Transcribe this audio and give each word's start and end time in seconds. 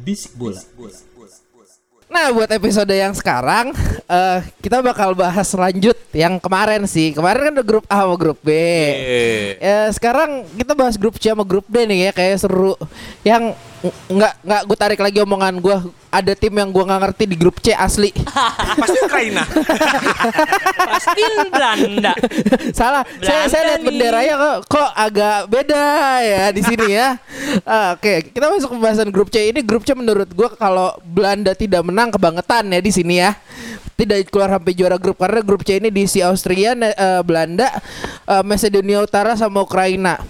Bisik 0.00 0.32
bola. 0.34 0.60
Nah, 2.10 2.34
buat 2.34 2.50
episode 2.50 2.90
yang 2.90 3.14
sekarang 3.14 3.70
eh 4.10 4.42
kita 4.58 4.82
bakal 4.82 5.14
bahas 5.14 5.46
lanjut 5.54 5.94
yang 6.10 6.42
kemarin 6.42 6.82
sih. 6.82 7.14
Kemarin 7.14 7.46
kan 7.46 7.54
ada 7.54 7.62
grup 7.62 7.84
A 7.86 8.02
sama 8.02 8.16
grup 8.18 8.38
B. 8.42 8.50
Ya, 9.62 9.86
sekarang 9.94 10.42
kita 10.58 10.74
bahas 10.74 10.98
grup 10.98 11.14
C 11.22 11.30
sama 11.30 11.46
grup 11.46 11.70
D 11.70 11.86
nih 11.86 12.10
ya, 12.10 12.12
kayak 12.16 12.42
seru. 12.42 12.74
Yang 13.22 13.54
ng- 13.54 13.69
nggak 13.80 14.34
nggak 14.44 14.62
gue 14.68 14.76
tarik 14.76 15.00
lagi 15.00 15.18
omongan 15.24 15.56
gue. 15.56 15.76
Ada 16.10 16.34
tim 16.34 16.50
yang 16.50 16.74
gue 16.74 16.84
nggak 16.84 17.00
ngerti 17.06 17.24
di 17.24 17.36
grup 17.38 17.62
C 17.62 17.72
asli. 17.72 18.10
Pasti 18.82 18.98
Ukraina. 19.00 19.46
Pasti 20.90 21.24
Belanda. 21.48 22.12
Salah. 22.76 23.06
Saya 23.22 23.48
saya 23.48 23.62
lihat 23.72 23.82
benderanya 23.86 24.34
kok 24.36 24.56
kok 24.76 24.90
agak 24.92 25.48
beda 25.48 25.84
ya 26.20 26.44
di 26.52 26.62
sini 26.62 26.88
ya. 26.92 27.08
Ah, 27.66 27.98
Oke, 27.98 28.30
kita 28.30 28.46
masuk 28.46 28.70
ke 28.70 28.74
pembahasan 28.78 29.10
grup 29.10 29.28
C. 29.30 29.50
Ini 29.50 29.66
grup 29.66 29.82
C 29.82 29.90
menurut 29.94 30.30
gua 30.34 30.54
kalau 30.54 30.94
Belanda 31.02 31.50
tidak 31.54 31.82
menang 31.82 32.14
kebangetan 32.14 32.70
ya 32.70 32.78
di 32.78 32.92
sini 32.94 33.18
ya. 33.18 33.34
Tidak 33.98 34.30
keluar 34.30 34.54
sampai 34.54 34.72
juara 34.72 34.96
grup 34.96 35.18
karena 35.18 35.40
grup 35.42 35.66
C 35.66 35.82
ini 35.82 35.90
diisi 35.90 36.22
Austria, 36.22 36.72
eh, 36.78 37.20
Belanda, 37.26 37.68
eh, 38.28 38.44
Macedonia 38.46 39.02
Utara 39.02 39.34
sama 39.34 39.66
Ukraina. 39.66 40.20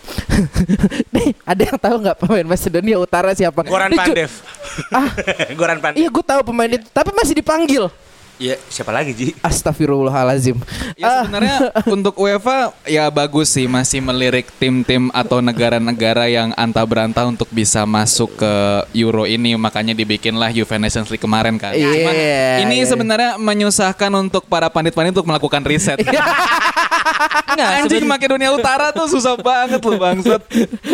Nih, 1.14 1.28
ada 1.44 1.62
yang 1.62 1.78
tahu 1.78 1.96
nggak 2.02 2.16
pemain 2.20 2.46
Macedonia 2.46 2.96
Utara 2.98 3.30
siapa? 3.34 3.60
Goran 3.64 3.92
Pandev. 3.92 4.32
Ah, 4.90 5.10
Goran 5.58 5.78
Pandev. 5.78 5.98
iya 6.00 6.08
gue 6.08 6.24
tahu 6.24 6.40
pemain 6.46 6.70
itu, 6.70 6.86
tapi 6.90 7.10
masih 7.12 7.34
dipanggil. 7.36 7.88
Iya, 8.40 8.56
siapa 8.72 8.88
lagi, 8.88 9.12
Ji? 9.12 9.36
Astagfirullahalazim. 9.44 10.56
Ya 10.96 11.04
Ah, 11.04 11.20
sebenarnya 11.28 11.76
untuk 12.00 12.16
UEFA 12.16 12.72
ya 12.88 13.04
bagus 13.12 13.52
sih 13.52 13.68
masih 13.68 14.00
melirik 14.00 14.48
tim-tim 14.56 15.12
atau 15.12 15.44
negara-negara 15.44 16.24
yang 16.24 16.56
anta 16.56 16.80
berantah 16.88 17.28
untuk 17.28 17.52
bisa 17.52 17.84
masuk 17.84 18.40
ke 18.40 18.52
Euro 18.96 19.28
ini 19.28 19.60
makanya 19.60 19.92
dibikinlah 19.92 20.48
UEFA 20.56 20.80
Nations 20.80 21.12
League 21.12 21.20
kemarin 21.20 21.60
kan. 21.60 21.76
Iya, 21.76 21.92
Cuman 21.92 22.14
ini 22.64 22.76
iya. 22.80 22.88
sebenarnya 22.88 23.30
menyusahkan 23.36 24.08
untuk 24.16 24.48
para 24.48 24.72
pandit-pandit 24.72 25.12
untuk 25.12 25.28
melakukan 25.28 25.60
riset. 25.60 26.00
Enggak, 27.50 27.70
anjing 27.84 28.08
Makedonia 28.08 28.56
Utara 28.56 28.88
tuh 28.88 29.04
susah 29.04 29.36
banget 29.36 29.84
loh 29.84 30.00
bangsat. 30.00 30.40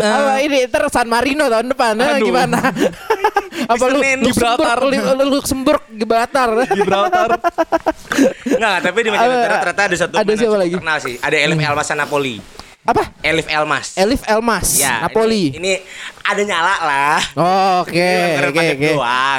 apa 0.02 0.42
ini 0.42 0.66
ntar 0.66 0.90
San 0.90 1.06
Marino 1.06 1.46
tahun 1.46 1.70
depan 1.70 1.94
eh, 2.02 2.18
Aduh. 2.18 2.26
gimana? 2.26 2.58
apa 3.64 3.84
lu 3.88 3.98
Gibraltar 4.20 4.78
Luxembourg, 4.84 5.28
Luxembourg 5.32 5.82
Gibraltar. 5.88 6.48
Gibraltar. 6.68 7.28
Enggak, 8.56 8.76
tapi 8.84 8.98
di 9.00 9.10
Apa- 9.10 9.44
ternyata 9.58 9.82
ada 9.82 9.96
satu 9.96 10.14
ada 10.16 10.32
siapa 10.36 10.56
lagi? 10.60 10.74
terkenal 10.76 10.98
sih. 11.00 11.14
Ada 11.18 11.36
Elif 11.40 11.58
Elmas 11.58 11.88
Napoli. 11.94 12.36
Apa? 12.86 13.02
Elif 13.18 13.46
Elmas. 13.50 13.86
Elif 13.98 14.22
Elmas, 14.22 14.78
Ya, 14.78 15.02
Napoli. 15.02 15.50
Ini, 15.50 15.58
ini 15.58 15.72
ada 16.26 16.42
nyala 16.42 16.74
lah. 16.82 17.18
Oh, 17.34 17.72
Oke, 17.82 17.94
Ini 17.94 18.46
oke, 18.50 18.64
oke. 18.74 18.90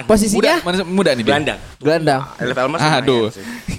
Posisinya 0.08 0.56
muda, 0.62 0.84
muda 0.84 1.12
nih 1.12 1.24
dia. 1.24 1.32
Gelandang. 1.34 1.60
gelandang. 1.78 2.22
Elif 2.40 2.58
Elmas. 2.58 2.80
Aduh. 2.82 3.28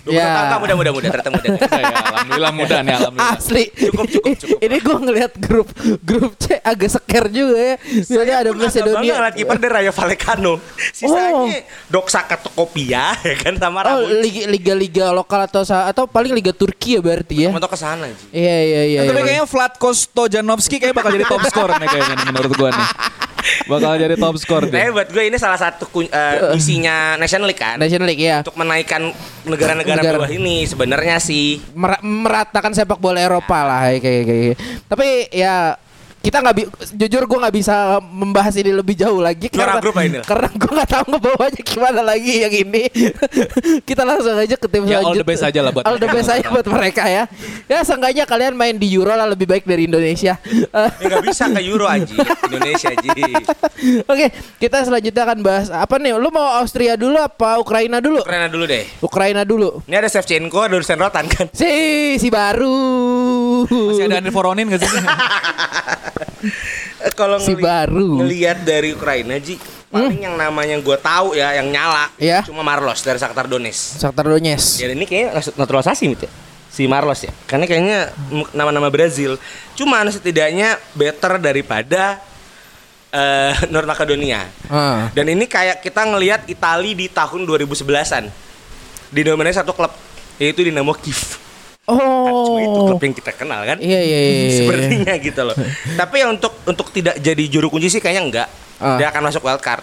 Ya. 0.09 0.25
Ya. 0.49 0.57
muda 0.57 0.73
muda 0.73 0.91
muda 0.91 1.07
ternyata 1.09 1.31
muda. 1.31 1.49
Ya, 1.79 1.95
alhamdulillah 1.95 2.53
muda 2.53 2.77
nih 2.81 2.93
alhamdulillah. 2.97 3.37
Asli. 3.39 3.65
Cukup, 3.71 4.07
cukup, 4.09 4.35
cukup. 4.37 4.59
Ini 4.59 4.77
gue 4.79 4.97
ngelihat 4.99 5.33
grup 5.37 5.69
grup 6.01 6.33
C 6.37 6.57
agak 6.59 6.91
seker 6.91 7.25
juga 7.29 7.57
ya. 7.57 7.77
Misalnya 7.81 8.35
ada 8.41 8.51
Macedonia. 8.53 9.13
Alat 9.21 9.35
kiper 9.37 9.57
dari 9.57 9.73
Rayo 9.73 9.93
Vallecano. 9.93 10.53
Sisanya 10.91 11.61
Doksa 11.89 12.25
Katokopia 12.25 13.15
ya 13.29 13.35
kan 13.37 13.55
sama 13.57 13.81
Oh, 13.81 14.05
Rabu. 14.05 14.21
liga- 14.21 14.49
liga-liga 14.49 15.07
lokal 15.13 15.45
atau 15.45 15.63
atau 15.63 16.05
paling 16.09 16.33
liga 16.33 16.51
Turki 16.53 16.97
ya 16.97 17.01
berarti 17.01 17.47
ya. 17.47 17.51
Mentok 17.53 17.73
ke 17.73 17.79
sana. 17.79 18.09
Iya 18.33 18.57
iya 18.65 18.83
iya. 18.85 19.01
Tapi 19.07 19.13
iya. 19.15 19.25
kayaknya 19.25 19.47
Vlatko 19.47 19.89
Stojanovski 19.93 20.77
kayak 20.77 20.97
bakal 20.97 21.13
jadi 21.13 21.25
top 21.25 21.43
score 21.47 21.73
nih 21.79 21.89
kayaknya 21.89 22.15
menurut 22.27 22.53
gua 22.57 22.69
nih. 22.73 22.87
Bakal 23.65 23.99
jadi 23.99 24.15
top 24.15 24.37
score 24.37 24.65
Tapi 24.65 24.75
deh. 24.75 24.91
buat 24.91 25.09
gue 25.09 25.25
ini 25.25 25.37
salah 25.37 25.57
satu 25.57 25.87
eh, 26.01 26.09
misinya 26.55 27.15
National 27.15 27.47
League 27.47 27.59
kan. 27.59 27.77
National 27.77 28.07
League 28.07 28.23
ya. 28.23 28.41
Untuk 28.41 28.55
menaikkan 28.55 29.13
negara-negara 29.45 29.99
Negara. 29.99 30.19
bawah 30.19 30.31
ini 30.31 30.65
sebenarnya 30.65 31.17
sih 31.19 31.63
Mer- 31.73 32.03
meratakan 32.03 32.73
sepak 32.73 32.99
bola 32.99 33.19
Eropa 33.19 33.59
lah 33.63 33.89
kayak 33.89 34.01
kayak 34.01 34.25
kayak. 34.25 34.57
Tapi 34.85 35.07
ya 35.31 35.79
kita 36.19 36.43
nggak 36.43 36.55
jujur 36.99 37.23
gue 37.31 37.39
nggak 37.39 37.55
bisa 37.55 38.03
membahas 38.03 38.55
ini 38.59 38.75
lebih 38.75 38.99
jauh 38.99 39.23
lagi. 39.23 39.47
Juara 39.49 39.79
grup 39.79 39.95
ini 40.03 40.19
karena 40.27 40.51
gue 40.51 40.73
nggak 40.75 40.91
tahu 40.91 41.05
ngebawanya 41.15 41.63
gimana 41.63 42.01
lagi 42.03 42.33
yang 42.43 42.55
ini. 42.55 42.85
Kita 43.89 44.03
langsung 44.03 44.35
aja 44.35 44.57
ke 44.59 44.67
tim 44.67 44.83
Ya, 44.85 44.99
all 44.99 45.15
selanjutnya. 45.15 45.23
the 45.23 45.27
best 45.27 45.43
aja 45.47 45.61
lah 45.63 45.71
buat 45.71 45.85
all 45.87 45.99
the 45.99 46.09
best 46.11 46.31
aja 46.31 46.47
buat 46.51 46.67
mereka 46.67 47.05
ya. 47.07 47.25
Ya 47.71 47.79
seenggaknya 47.87 48.25
kalian 48.27 48.55
main 48.59 48.75
di 48.77 48.91
Euro 48.99 49.15
lah 49.15 49.31
lebih 49.31 49.47
baik 49.47 49.65
dari 49.65 49.87
Indonesia. 49.87 50.37
Ya 50.43 51.07
nggak 51.07 51.23
bisa 51.23 51.49
ke 51.55 51.61
Euro 51.63 51.87
aja 51.87 52.11
Indonesia 52.51 52.89
aja. 52.91 53.11
oke 54.13 54.27
kita 54.59 54.79
selanjutnya 54.85 55.23
akan 55.23 55.39
bahas 55.41 55.67
apa 55.71 55.97
nih? 56.03 56.19
Lu 56.19 56.29
mau 56.35 56.59
Austria 56.59 56.99
dulu 56.99 57.17
apa 57.17 57.63
Ukraina 57.63 58.03
dulu? 58.03 58.21
Ukraina 58.27 58.49
dulu 58.51 58.65
deh. 58.67 58.85
Ukraina 59.01 59.43
dulu. 59.47 59.69
Ini 59.87 59.97
ada 60.03 60.11
Shevchenko, 60.11 60.67
ada 60.67 60.77
Rotan 60.99 61.25
kan. 61.31 61.47
si 61.55 61.71
si 62.19 62.29
baru. 62.29 62.75
Masih 63.71 64.11
ada 64.11 64.19
Andri 64.19 64.33
Voronin 64.35 64.67
gak 64.67 64.83
sih? 64.83 64.91
Eh, 66.99 67.13
Kalau 67.13 67.39
Si 67.39 67.53
ngeli- 67.53 67.63
baru. 67.63 67.99
Hmm? 67.99 68.19
ngelihat 68.23 68.59
dari 68.63 68.91
Ukraina 68.91 69.37
Ji, 69.37 69.59
paling 69.89 70.19
yang 70.19 70.35
namanya 70.35 70.77
gue 70.77 70.97
tahu 70.97 71.33
ya 71.33 71.55
yang 71.55 71.69
nyala 71.69 72.11
Iya. 72.15 72.43
cuma 72.43 72.61
Marlos 72.61 73.01
dari 73.01 73.17
Shakhtar 73.17 73.47
Donetsk. 73.47 73.99
Shakhtar 73.99 74.27
Donetsk 74.27 74.79
Ya 74.79 74.87
ini 74.89 75.03
kayaknya 75.03 75.31
naturalisasi 75.55 76.05
gitu 76.11 76.25
ya. 76.27 76.33
Si 76.69 76.85
Marlos 76.85 77.21
ya. 77.21 77.33
Karena 77.45 77.65
kayaknya 77.65 78.13
nama-nama 78.53 78.87
Brazil. 78.87 79.35
Cuman 79.75 80.07
setidaknya 80.09 80.77
better 80.93 81.39
daripada 81.39 82.21
eh 83.09 83.55
North 83.73 83.89
Macedonia. 83.89 84.45
Ah. 84.67 85.09
Dan 85.11 85.27
ini 85.29 85.45
kayak 85.45 85.81
kita 85.81 86.05
ngelihat 86.05 86.45
Itali 86.45 86.93
di 86.93 87.09
tahun 87.09 87.43
2011-an. 87.43 88.29
Dinominasi 89.09 89.57
satu 89.57 89.73
klub 89.73 89.91
yaitu 90.37 90.61
Dinamo 90.61 90.93
Kiev. 90.93 91.41
Cuma 91.89 92.61
itu 92.61 92.79
Oh. 92.79 92.87
klub 92.93 93.01
yang 93.01 93.17
kita 93.17 93.33
kenal 93.33 93.65
kan. 93.65 93.81
Iya 93.81 94.01
iya 94.05 94.19
iya. 94.21 94.33
iya. 94.45 94.59
Sepertinya 94.61 95.15
gitu 95.17 95.41
loh. 95.41 95.57
Tapi 95.97 96.15
ya 96.21 96.27
untuk 96.29 96.53
untuk 96.63 96.87
tidak 96.93 97.17
jadi 97.17 97.45
juru 97.49 97.73
kunci 97.73 97.89
sih 97.89 98.01
kayaknya 98.01 98.23
enggak. 98.23 98.49
Ah. 98.77 99.01
Dia 99.01 99.09
akan 99.09 99.33
masuk 99.33 99.41
wild 99.43 99.65
card. 99.65 99.81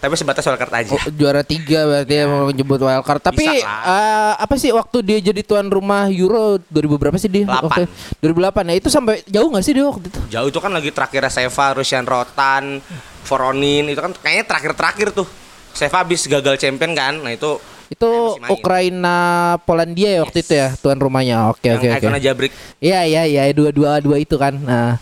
Tapi 0.00 0.16
sebatas 0.16 0.46
wild 0.46 0.56
card 0.56 0.72
aja. 0.72 0.94
Oh, 0.96 1.10
juara 1.12 1.42
tiga 1.44 1.84
berarti 1.84 2.14
ya 2.14 2.24
mau 2.24 2.48
menyebut 2.48 2.80
wild 2.80 3.04
card. 3.04 3.20
Tapi 3.20 3.44
eh, 3.60 4.32
apa 4.32 4.54
sih 4.56 4.70
waktu 4.70 5.02
dia 5.02 5.18
jadi 5.20 5.42
tuan 5.42 5.66
rumah 5.68 6.06
Euro 6.08 6.56
2000 6.70 7.02
berapa 7.02 7.16
sih 7.18 7.28
dia? 7.28 7.44
Delapan. 7.44 7.84
Oke. 7.84 8.64
2008 8.64 8.70
ya. 8.70 8.74
Itu 8.78 8.88
sampai 8.88 9.14
jauh 9.26 9.48
nggak 9.50 9.64
sih 9.66 9.74
dia 9.74 9.84
waktu 9.84 10.06
itu? 10.06 10.20
Jauh 10.30 10.48
itu 10.48 10.58
kan 10.62 10.70
lagi 10.70 10.88
terakhir 10.94 11.26
Seva, 11.28 11.76
Rusian 11.76 12.06
Rotan, 12.06 12.78
Voronin 13.26 13.90
itu 13.90 14.00
kan 14.00 14.14
kayaknya 14.16 14.46
terakhir-terakhir 14.46 15.12
tuh. 15.12 15.28
Seva 15.74 16.00
habis 16.00 16.24
gagal 16.24 16.56
champion 16.56 16.94
kan. 16.96 17.20
Nah 17.20 17.34
itu 17.34 17.60
Itu 17.90 18.06
masih 18.06 18.40
main. 18.40 18.50
Ukraina 18.54 19.18
Polandia 19.60 20.08
ya 20.08 20.20
waktu 20.22 20.38
itu 20.40 20.52
ya 20.54 20.68
tuan 20.78 20.96
rumahnya. 20.96 21.50
Oke 21.50 21.66
yang 21.66 21.76
oke 21.76 22.06
oke. 22.06 22.48
Iya 22.78 23.00
iya 23.04 23.22
iya 23.26 23.42
dua 23.50 23.70
dua 23.70 23.98
dua 23.98 24.16
itu 24.16 24.34
kan. 24.34 24.54
Nah 24.54 24.96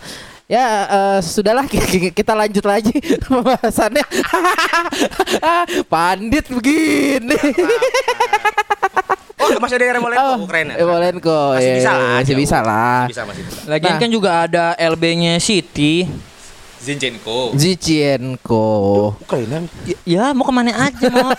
Ya 0.49 0.65
eh, 0.89 1.19
sudahlah 1.21 1.63
ki- 1.63 2.09
kita 2.17 2.33
lanjut 2.33 2.65
lagi 2.65 2.89
pembahasannya. 3.21 4.01
Pandit 5.87 6.45
begini. 6.49 7.37
Oh 9.39 9.55
masih 9.55 9.79
ada 9.79 9.95
Remolenko 9.95 10.19
Oh, 10.35 10.35
Ukraina. 10.43 10.75
Remolenko, 10.75 11.39
Masih 11.55 11.63
iya, 11.63 11.75
bisa 11.79 11.91
lah. 11.95 12.11
masih 12.19 12.35
bisa 12.35 12.57
lah. 12.59 12.99
Masih 12.99 13.07
bisa 13.07 13.21
masih 13.23 13.43
bisa. 13.47 13.59
Lagian 13.65 13.93
Nah. 13.95 13.99
kan 14.03 14.09
juga 14.11 14.31
ada 14.43 14.65
LB-nya 14.75 15.39
City. 15.39 16.03
Zinchenko. 16.79 17.51
Zichenko. 17.53 18.65
Ukraina. 19.19 19.67
Ya, 19.83 19.97
ya 20.07 20.23
mau 20.31 20.41
ke 20.41 20.53
mana 20.53 20.71
aja 20.81 21.05
mau. 21.07 21.29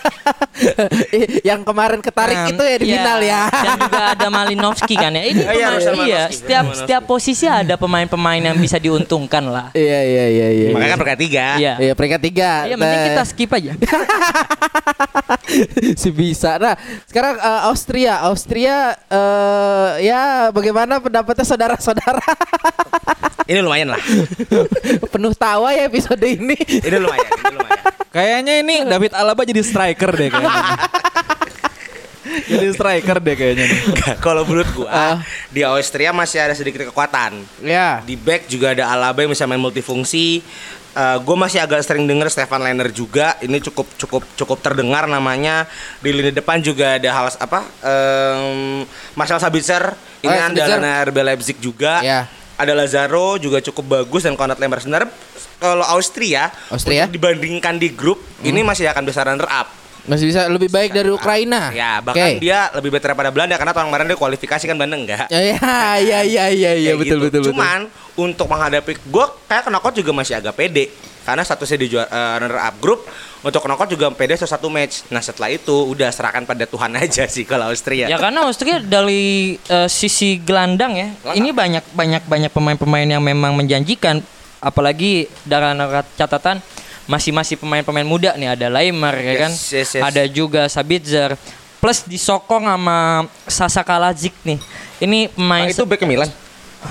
yang 1.49 1.61
kemarin 1.61 1.97
ketarik 1.99 2.37
Nah, 2.37 2.47
itu 2.47 2.61
ya 2.61 2.75
di 2.77 2.85
iya. 2.85 2.95
final 2.95 3.19
ya. 3.19 3.41
Dan 3.49 3.75
juga 3.79 4.01
ada 4.13 4.27
Malinowski 4.29 4.95
kan 4.95 5.11
ya. 5.11 5.23
Ini 5.23 5.41
Oh, 5.41 5.51
iya, 5.51 5.67
pemain- 5.67 5.81
iya, 5.81 5.91
Malinowski. 5.91 6.35
setiap 6.35 6.63
Malinowski. 6.63 6.79
setiap 6.79 7.03
posisi 7.03 7.45
ada 7.45 7.75
pemain-pemain 7.75 8.41
yang 8.43 8.57
bisa 8.57 8.77
diuntungkan 8.77 9.43
lah. 9.43 9.67
Iya 9.81 9.99
iya 9.99 10.25
iya 10.29 10.47
iya. 10.51 10.67
Makanya 10.71 10.89
kan 10.89 10.99
peringkat 10.99 11.19
tiga. 11.19 11.45
Iya. 11.57 11.73
Iya 11.79 11.93
peringkat 11.93 12.21
tiga. 12.21 12.51
Iya, 12.63 12.75
mending 12.75 12.95
Nah, 12.95 13.07
kita 13.09 13.23
skip 13.25 13.49
aja. 13.51 13.71
si 15.97 16.09
bisa. 16.11 16.55
Nah, 16.55 16.77
sekarang 17.03 17.35
eh, 17.35 17.61
Austria, 17.65 18.13
Austria 18.23 18.77
eh 19.07 19.91
ya 20.03 20.21
bagaimana 20.49 21.01
pendapatnya 21.01 21.43
saudara-saudara? 21.43 22.21
Ini 23.43 23.59
lumayan 23.59 23.91
lah. 23.91 24.01
Penuh 25.09 25.30
tawa 25.33 25.71
ya 25.71 25.85
episode 25.85 26.21
ini. 26.21 26.55
Ini 26.87 26.97
lumayan. 26.97 27.29
Ini 27.29 27.53
lumayan. 27.53 27.83
Kayaknya 28.11 28.53
ini 28.59 28.75
David 28.83 29.11
Alaba 29.13 29.41
jadi 29.41 29.61
striker 29.61 30.11
deh 30.11 30.27
kayaknya. 30.27 30.75
jadi 32.45 32.67
striker 32.69 33.17
deh 33.17 33.35
kayaknya 33.35 33.65
nih. 33.65 33.79
Kalau 34.19 34.43
menurut 34.43 34.67
gua 34.73 34.87
Ah. 34.87 35.17
di 35.47 35.63
Austria 35.63 36.11
masih 36.11 36.37
ada 36.37 36.51
sedikit 36.51 36.85
kekuatan. 36.85 37.41
ya. 37.61 37.99
Di 38.01 38.13
back 38.13 38.45
juga 38.45 38.71
ada 38.71 38.87
Alaba 38.89 39.21
yang 39.21 39.31
bisa 39.31 39.43
main 39.45 39.57
multifungsi. 39.57 40.43
gue 40.91 41.37
masih 41.39 41.55
agak 41.57 41.87
sering 41.87 42.03
denger 42.03 42.27
Stefan 42.27 42.59
Lehner 42.59 42.91
juga. 42.91 43.39
Ini 43.39 43.63
cukup 43.63 43.87
cukup 43.95 44.27
cukup 44.35 44.57
terdengar 44.59 45.07
namanya. 45.07 45.63
Di 45.97 46.11
lini 46.11 46.29
depan 46.29 46.59
juga 46.59 46.99
ada 46.99 47.09
hal 47.09 47.31
apa? 47.33 47.63
em, 47.79 48.83
Marcel 49.15 49.39
Sabitzer. 49.39 49.95
Ini 50.19 50.27
Oh, 50.27 50.35
Sabitzer. 50.35 50.67
andalan 50.67 50.83
RB 51.07 51.17
Leipzig 51.23 51.57
juga. 51.57 52.03
Ya. 52.03 52.27
Ada 52.61 52.77
Lazaro 52.77 53.41
juga 53.41 53.57
cukup 53.57 53.85
bagus 53.97 54.21
dan 54.21 54.37
Konrad 54.37 54.61
Lemmer 54.61 54.77
sebenarnya 54.77 55.09
kalau 55.57 55.85
Austria, 55.85 56.49
Austria? 56.69 57.05
dibandingkan 57.09 57.77
di 57.77 57.89
grup 57.89 58.21
ini 58.41 58.61
masih 58.61 58.85
akan 58.89 59.01
bisa 59.01 59.25
runner 59.25 59.49
up. 59.49 59.69
Masih 60.09 60.33
bisa 60.33 60.49
lebih 60.49 60.73
baik 60.73 60.97
dari 60.97 61.13
Ukraina. 61.13 61.69
Ya, 61.69 62.01
bahkan 62.01 62.37
Oke. 62.37 62.41
dia 62.41 62.73
lebih 62.73 62.89
better 62.89 63.13
daripada 63.13 63.29
Belanda 63.29 63.53
karena 63.53 63.69
tahun 63.69 63.93
kemarin 63.93 64.05
dia 64.09 64.17
kualifikasi 64.17 64.63
kan 64.65 64.73
Belanda 64.73 64.97
enggak. 64.97 65.25
Ya 65.29 65.41
ya 65.41 65.57
ya 66.01 66.19
ya 66.25 66.45
ya 66.49 66.71
Kayak 66.89 66.97
betul 66.97 67.17
gitu. 67.21 67.25
betul 67.29 67.41
betul. 67.45 67.53
Cuman 67.53 67.79
untuk 68.17 68.47
menghadapi 68.49 68.91
gue 68.97 69.25
kayak 69.45 69.69
knockout 69.69 69.93
juga 69.97 70.11
masih 70.17 70.41
agak 70.41 70.57
pede 70.57 70.89
karena 71.21 71.45
statusnya 71.45 71.77
di 71.77 71.87
juara, 71.93 72.09
eh, 72.09 72.35
runner 72.41 72.61
up 72.65 72.75
grup 72.81 73.05
untuk 73.41 73.65
knockout 73.65 73.89
juga 73.89 74.13
pede 74.13 74.37
satu 74.37 74.53
satu 74.57 74.67
match. 74.69 75.09
Nah 75.09 75.21
setelah 75.21 75.49
itu 75.49 75.73
udah 75.73 76.13
serahkan 76.13 76.45
pada 76.45 76.69
Tuhan 76.69 76.93
aja 77.01 77.25
sih 77.25 77.43
kalau 77.43 77.73
Austria. 77.73 78.05
Ya 78.05 78.17
karena 78.21 78.45
Austria 78.45 78.77
dari 78.77 79.57
eh, 79.57 79.89
sisi 79.89 80.37
gelandang 80.37 80.93
ya, 80.93 81.07
ini 81.33 81.49
banyak 81.49 81.81
banyak 81.93 82.23
banyak 82.29 82.51
pemain-pemain 82.53 83.07
yang 83.09 83.23
memang 83.23 83.57
menjanjikan, 83.57 84.21
apalagi 84.61 85.25
dari 85.41 85.65
catatan 86.15 86.61
masih 87.09 87.33
masih 87.33 87.57
pemain-pemain 87.57 88.05
muda 88.05 88.37
nih 88.37 88.53
ada 88.53 88.69
Leimer 88.69 89.15
ya 89.19 89.33
Yes, 89.33 89.41
kan, 89.41 89.51
yes, 89.51 89.89
yes. 89.97 90.03
ada 90.05 90.23
juga 90.29 90.69
Sabitzer, 90.69 91.33
plus 91.81 92.05
disokong 92.05 92.69
sama 92.69 93.25
Sasa 93.49 93.81
Kalajic 93.81 94.31
nih. 94.45 94.61
Ini 95.01 95.33
pemain 95.33 95.65
Ah, 95.65 95.73
itu 95.73 95.81
back 95.83 96.05
Milan. 96.05 96.29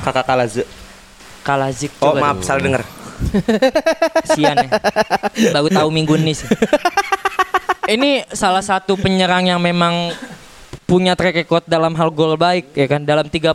Kakak 0.02 0.26
Kalaze. 0.26 0.66
Kalajic 1.46 1.94
Oh 2.02 2.18
maaf 2.18 2.42
salah 2.42 2.60
denger. 2.60 2.99
Sian 4.34 4.56
ya. 4.56 4.70
Baru 5.54 5.68
tahu 5.68 5.88
minggu 5.92 6.16
ini 6.18 6.32
sih. 6.34 6.48
Ini 7.90 8.30
salah 8.30 8.62
satu 8.62 8.94
penyerang 8.94 9.50
yang 9.50 9.58
memang 9.58 10.14
punya 10.90 11.14
track 11.14 11.46
record 11.46 11.62
dalam 11.70 11.94
hal 11.94 12.10
gol 12.10 12.34
baik 12.34 12.74
ya 12.74 12.90
kan 12.90 13.06
dalam 13.06 13.22
30 13.22 13.54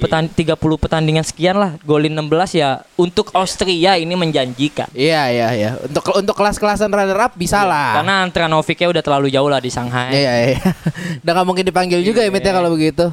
petan 0.00 0.24
30 0.24 0.56
pertandingan 0.56 1.20
sekian 1.20 1.52
lah 1.52 1.76
golin 1.84 2.16
16 2.16 2.56
ya 2.56 2.80
untuk 2.96 3.28
Austria 3.36 4.00
ini 4.00 4.16
menjanjikan 4.16 4.88
Iya 4.96 5.28
iya 5.36 5.48
iya. 5.52 5.70
Untuk 5.84 6.16
untuk 6.16 6.32
kelas-kelasan 6.32 6.88
runner 6.88 7.28
up 7.28 7.36
bisa 7.36 7.60
lah. 7.60 8.00
karena 8.00 8.24
Antranovicnya 8.24 8.88
udah 8.88 9.02
terlalu 9.04 9.28
jauh 9.28 9.52
lah 9.52 9.60
di 9.60 9.68
Shanghai 9.68 10.16
Iya 10.16 10.32
iya. 10.56 10.58
Udah 11.20 11.32
nggak 11.36 11.44
mungkin 11.44 11.64
dipanggil 11.68 12.00
juga 12.00 12.24
ya 12.24 12.32
Mit 12.32 12.40
ya 12.40 12.56
kalau 12.56 12.72
begitu. 12.72 13.12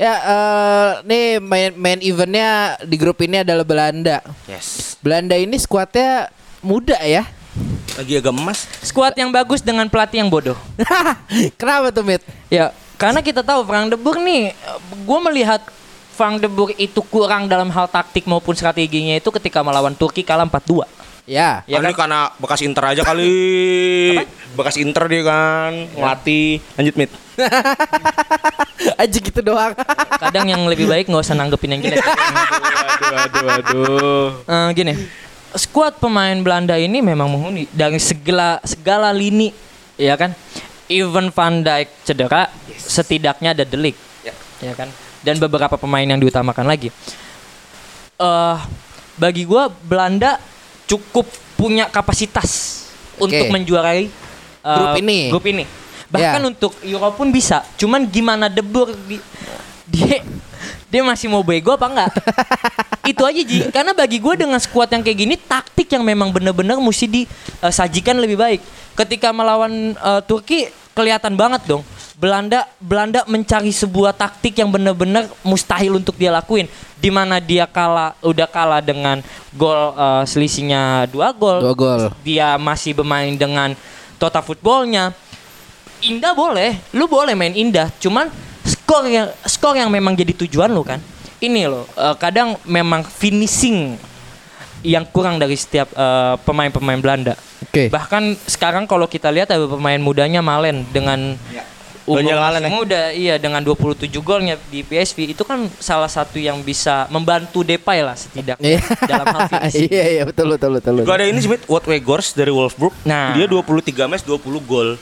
Ya 0.00 0.16
eh 0.16 0.90
nih 1.04 1.24
main 1.44 1.76
main 1.76 2.00
eventnya 2.00 2.80
di 2.88 2.96
grup 2.96 3.20
ini 3.20 3.44
adalah 3.44 3.68
Belanda. 3.68 4.24
Yes. 4.48 4.96
Belanda 5.04 5.36
ini 5.36 5.60
skuadnya 5.60 6.32
muda 6.64 6.96
ya. 7.04 7.28
Lagi 8.00 8.16
agak 8.16 8.32
emas. 8.32 8.64
skuad 8.80 9.12
yang 9.12 9.28
bagus 9.28 9.60
dengan 9.60 9.84
pelatih 9.90 10.22
yang 10.24 10.30
bodoh 10.30 10.54
Kenapa 11.60 11.92
tuh 11.92 12.06
Mit? 12.06 12.22
Ya, 12.48 12.72
karena 12.96 13.20
kita 13.20 13.44
tahu 13.44 13.66
Frank 13.66 13.92
de 13.92 13.98
Boer 13.98 14.22
nih, 14.22 14.54
gue 15.04 15.18
melihat 15.28 15.60
Frank 16.14 16.40
de 16.40 16.48
Boer 16.48 16.72
itu 16.80 17.02
kurang 17.04 17.50
dalam 17.50 17.68
hal 17.68 17.90
taktik 17.90 18.24
maupun 18.24 18.56
strateginya 18.56 19.18
itu 19.18 19.28
ketika 19.34 19.60
melawan 19.60 19.92
Turki 19.92 20.24
kalah 20.24 20.48
4-2. 20.48 20.86
Ya. 21.28 21.60
Ya 21.68 21.76
Ah, 21.76 21.84
ini 21.84 21.92
karena 21.92 22.32
bekas 22.40 22.64
Inter 22.64 22.84
aja 22.88 23.02
kali. 23.04 24.16
Bekas 24.56 24.80
Inter 24.80 25.04
dia 25.10 25.22
kan 25.26 25.70
ngelatih. 25.92 26.62
Lanjut 26.80 26.94
Mit. 26.96 27.10
Aja 29.02 29.18
gitu 29.20 29.40
doang. 29.44 29.72
Kadang 30.22 30.46
yang 30.48 30.62
lebih 30.66 30.88
baik 30.88 31.08
nggak 31.08 31.22
usah 31.24 31.36
nanggepin 31.36 31.76
yang 31.76 31.82
jelek. 31.84 32.00
Aduh 33.00 33.16
aduh 33.16 33.48
aduh. 33.50 34.28
Eh, 34.46 34.68
gini, 34.76 34.92
skuad 35.56 35.98
pemain 35.98 36.36
Belanda 36.38 36.76
ini 36.78 37.02
memang 37.02 37.26
menghuni 37.26 37.66
dari 37.72 37.98
segala 37.98 38.60
segala 38.62 39.10
lini, 39.10 39.50
ya 39.98 40.14
kan. 40.14 40.36
Even 40.90 41.30
Van 41.30 41.62
Dijk 41.62 41.88
cedera, 42.02 42.50
setidaknya 42.74 43.54
ada 43.54 43.62
Delik, 43.62 43.94
Ya. 44.26 44.34
ya 44.62 44.74
kan. 44.74 44.90
Dan 45.22 45.38
beberapa 45.38 45.78
pemain 45.78 46.02
yang 46.02 46.18
diutamakan 46.18 46.66
lagi. 46.66 46.90
Eh, 48.20 48.56
bagi 49.16 49.48
gua 49.48 49.70
Belanda 49.70 50.36
cukup 50.84 51.24
punya 51.56 51.86
kapasitas 51.88 52.84
untuk 53.16 53.48
menjuarai 53.48 54.10
eh, 54.60 54.76
Grup 54.76 54.96
ini. 55.00 55.18
Grup 55.30 55.46
ini. 55.46 55.64
Bahkan 56.10 56.40
Ya. 56.42 56.46
untuk 56.46 56.74
Euro 56.82 57.14
pun 57.14 57.30
bisa. 57.30 57.62
Cuman 57.78 58.02
gimana 58.04 58.50
De 58.50 58.60
Boer 58.60 58.98
di- 59.06 59.22
dia 59.86 60.22
dia 60.90 61.02
masih 61.06 61.30
mau 61.30 61.46
bego 61.46 61.70
apa 61.70 61.86
enggak? 61.86 62.10
itu 63.14 63.22
aja 63.22 63.42
Ji. 63.46 63.58
Karena 63.70 63.94
bagi 63.94 64.18
gue 64.18 64.34
dengan 64.34 64.58
skuad 64.58 64.90
yang 64.90 65.06
kayak 65.06 65.18
gini 65.18 65.34
taktik 65.38 65.86
yang 65.86 66.02
memang 66.02 66.34
bener-bener 66.34 66.74
mesti 66.82 67.06
disajikan 67.06 68.18
lebih 68.18 68.34
baik. 68.34 68.60
Ketika 68.98 69.30
melawan 69.30 69.94
eh, 69.94 70.20
Turki 70.26 70.66
kelihatan 70.92 71.38
banget 71.38 71.62
dong. 71.64 71.86
Belanda 72.20 72.68
Belanda 72.76 73.24
mencari 73.24 73.72
sebuah 73.72 74.12
taktik 74.12 74.52
yang 74.60 74.68
bener-bener 74.68 75.24
mustahil 75.40 75.96
untuk 75.96 76.18
dia 76.18 76.28
lakuin. 76.28 76.68
Di 77.00 77.08
mana 77.08 77.40
dia 77.40 77.64
kalah 77.64 78.12
udah 78.20 78.44
kalah 78.44 78.82
dengan 78.84 79.22
gol 79.54 79.94
eh, 79.94 80.22
selisihnya 80.26 81.06
dua 81.08 81.30
gol. 81.32 81.62
Dua 81.64 81.74
gol. 81.78 82.02
Dia 82.26 82.58
masih 82.58 82.98
bermain 82.98 83.32
dengan 83.38 83.72
total 84.18 84.42
footballnya. 84.42 85.14
Indah 86.02 86.32
boleh, 86.32 86.80
lu 86.90 87.04
boleh 87.04 87.32
main 87.32 87.52
indah, 87.52 87.92
cuman 87.96 88.32
skor 88.62 89.04
yang 89.04 89.28
skor 89.44 89.74
yang 89.74 89.88
memang 89.88 90.12
jadi 90.12 90.32
tujuan 90.34 90.68
lu 90.68 90.80
kan. 90.80 90.96
Ini 91.38 91.66
loh, 91.66 91.84
eh, 91.90 92.14
kadang 92.16 92.56
memang 92.64 93.04
finishing 93.04 93.96
yang 94.80 95.04
kurang 95.04 95.36
dari 95.36 95.54
setiap 95.54 95.88
eh, 95.90 96.34
pemain-pemain 96.40 96.96
Belanda. 96.96 97.34
Oke. 97.60 97.88
Bahkan 97.88 98.22
sekarang 98.46 98.84
kalau 98.84 99.04
kita 99.04 99.28
lihat 99.28 99.48
ada 99.48 99.64
pemain 99.66 99.96
mudanya 99.96 100.40
Malen 100.40 100.88
dengan 100.88 101.36
umur 102.08 102.24
Banyak 102.24 102.36
Malen 102.36 102.62
ya. 102.64 102.70
muda, 102.72 103.02
iya 103.12 103.34
dengan 103.36 103.60
27 103.60 104.08
golnya 104.20 104.56
di 104.66 104.80
PSV 104.80 105.30
itu 105.30 105.44
kan 105.44 105.68
salah 105.76 106.08
satu 106.08 106.40
yang 106.40 106.58
bisa 106.60 107.04
membantu 107.06 107.60
Depay 107.60 108.00
lah 108.00 108.16
setidaknya 108.16 108.66
Iya. 108.66 108.80
dalam 109.04 109.26
hal 109.30 109.40
finishing. 109.52 109.86
Iya 109.86 110.04
iya 110.10 110.22
betul 110.24 110.48
betul 110.50 110.70
betul. 110.74 111.04
Gua 111.04 111.14
ada 111.14 111.28
ini 111.28 111.38
Smith 111.38 111.68
Wout 111.68 111.84
Weghorst 111.84 112.34
dari 112.34 112.48
Wolfsburg. 112.48 112.96
Nah. 113.04 113.36
Dia 113.36 113.44
23 113.44 113.84
match 114.08 114.24
20 114.24 114.40
gol. 114.64 114.96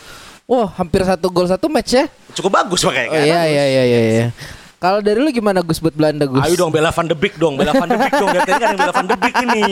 Wah 0.48 0.64
hampir 0.80 1.04
satu 1.04 1.28
gol 1.28 1.44
satu 1.44 1.68
match 1.68 1.92
ya. 1.92 2.08
Cukup 2.32 2.56
bagus 2.56 2.80
makanya 2.80 3.12
Oh 3.12 3.20
kan. 3.20 3.28
iya 3.28 3.40
iya 3.44 3.64
iya 3.68 3.82
iya. 3.84 4.00
iya. 4.08 4.26
Kalau 4.80 5.04
dari 5.04 5.20
lu 5.20 5.28
gimana 5.28 5.60
Gus 5.60 5.76
buat 5.76 5.92
Belanda 5.92 6.24
Gus? 6.24 6.40
Ayo 6.40 6.56
dong 6.56 6.72
bela 6.72 6.88
Van 6.88 7.04
de 7.04 7.12
Beek 7.12 7.36
dong, 7.36 7.60
bela 7.60 7.76
Van 7.76 7.84
de 7.84 8.00
Beek 8.00 8.14
dong. 8.16 8.30
Dari 8.32 8.46
tadi 8.48 8.56
kan 8.56 8.68
yang 8.72 8.80
bela 8.80 8.94
Van 8.96 9.06
de 9.10 9.16
Beek 9.20 9.36
ini. 9.44 9.62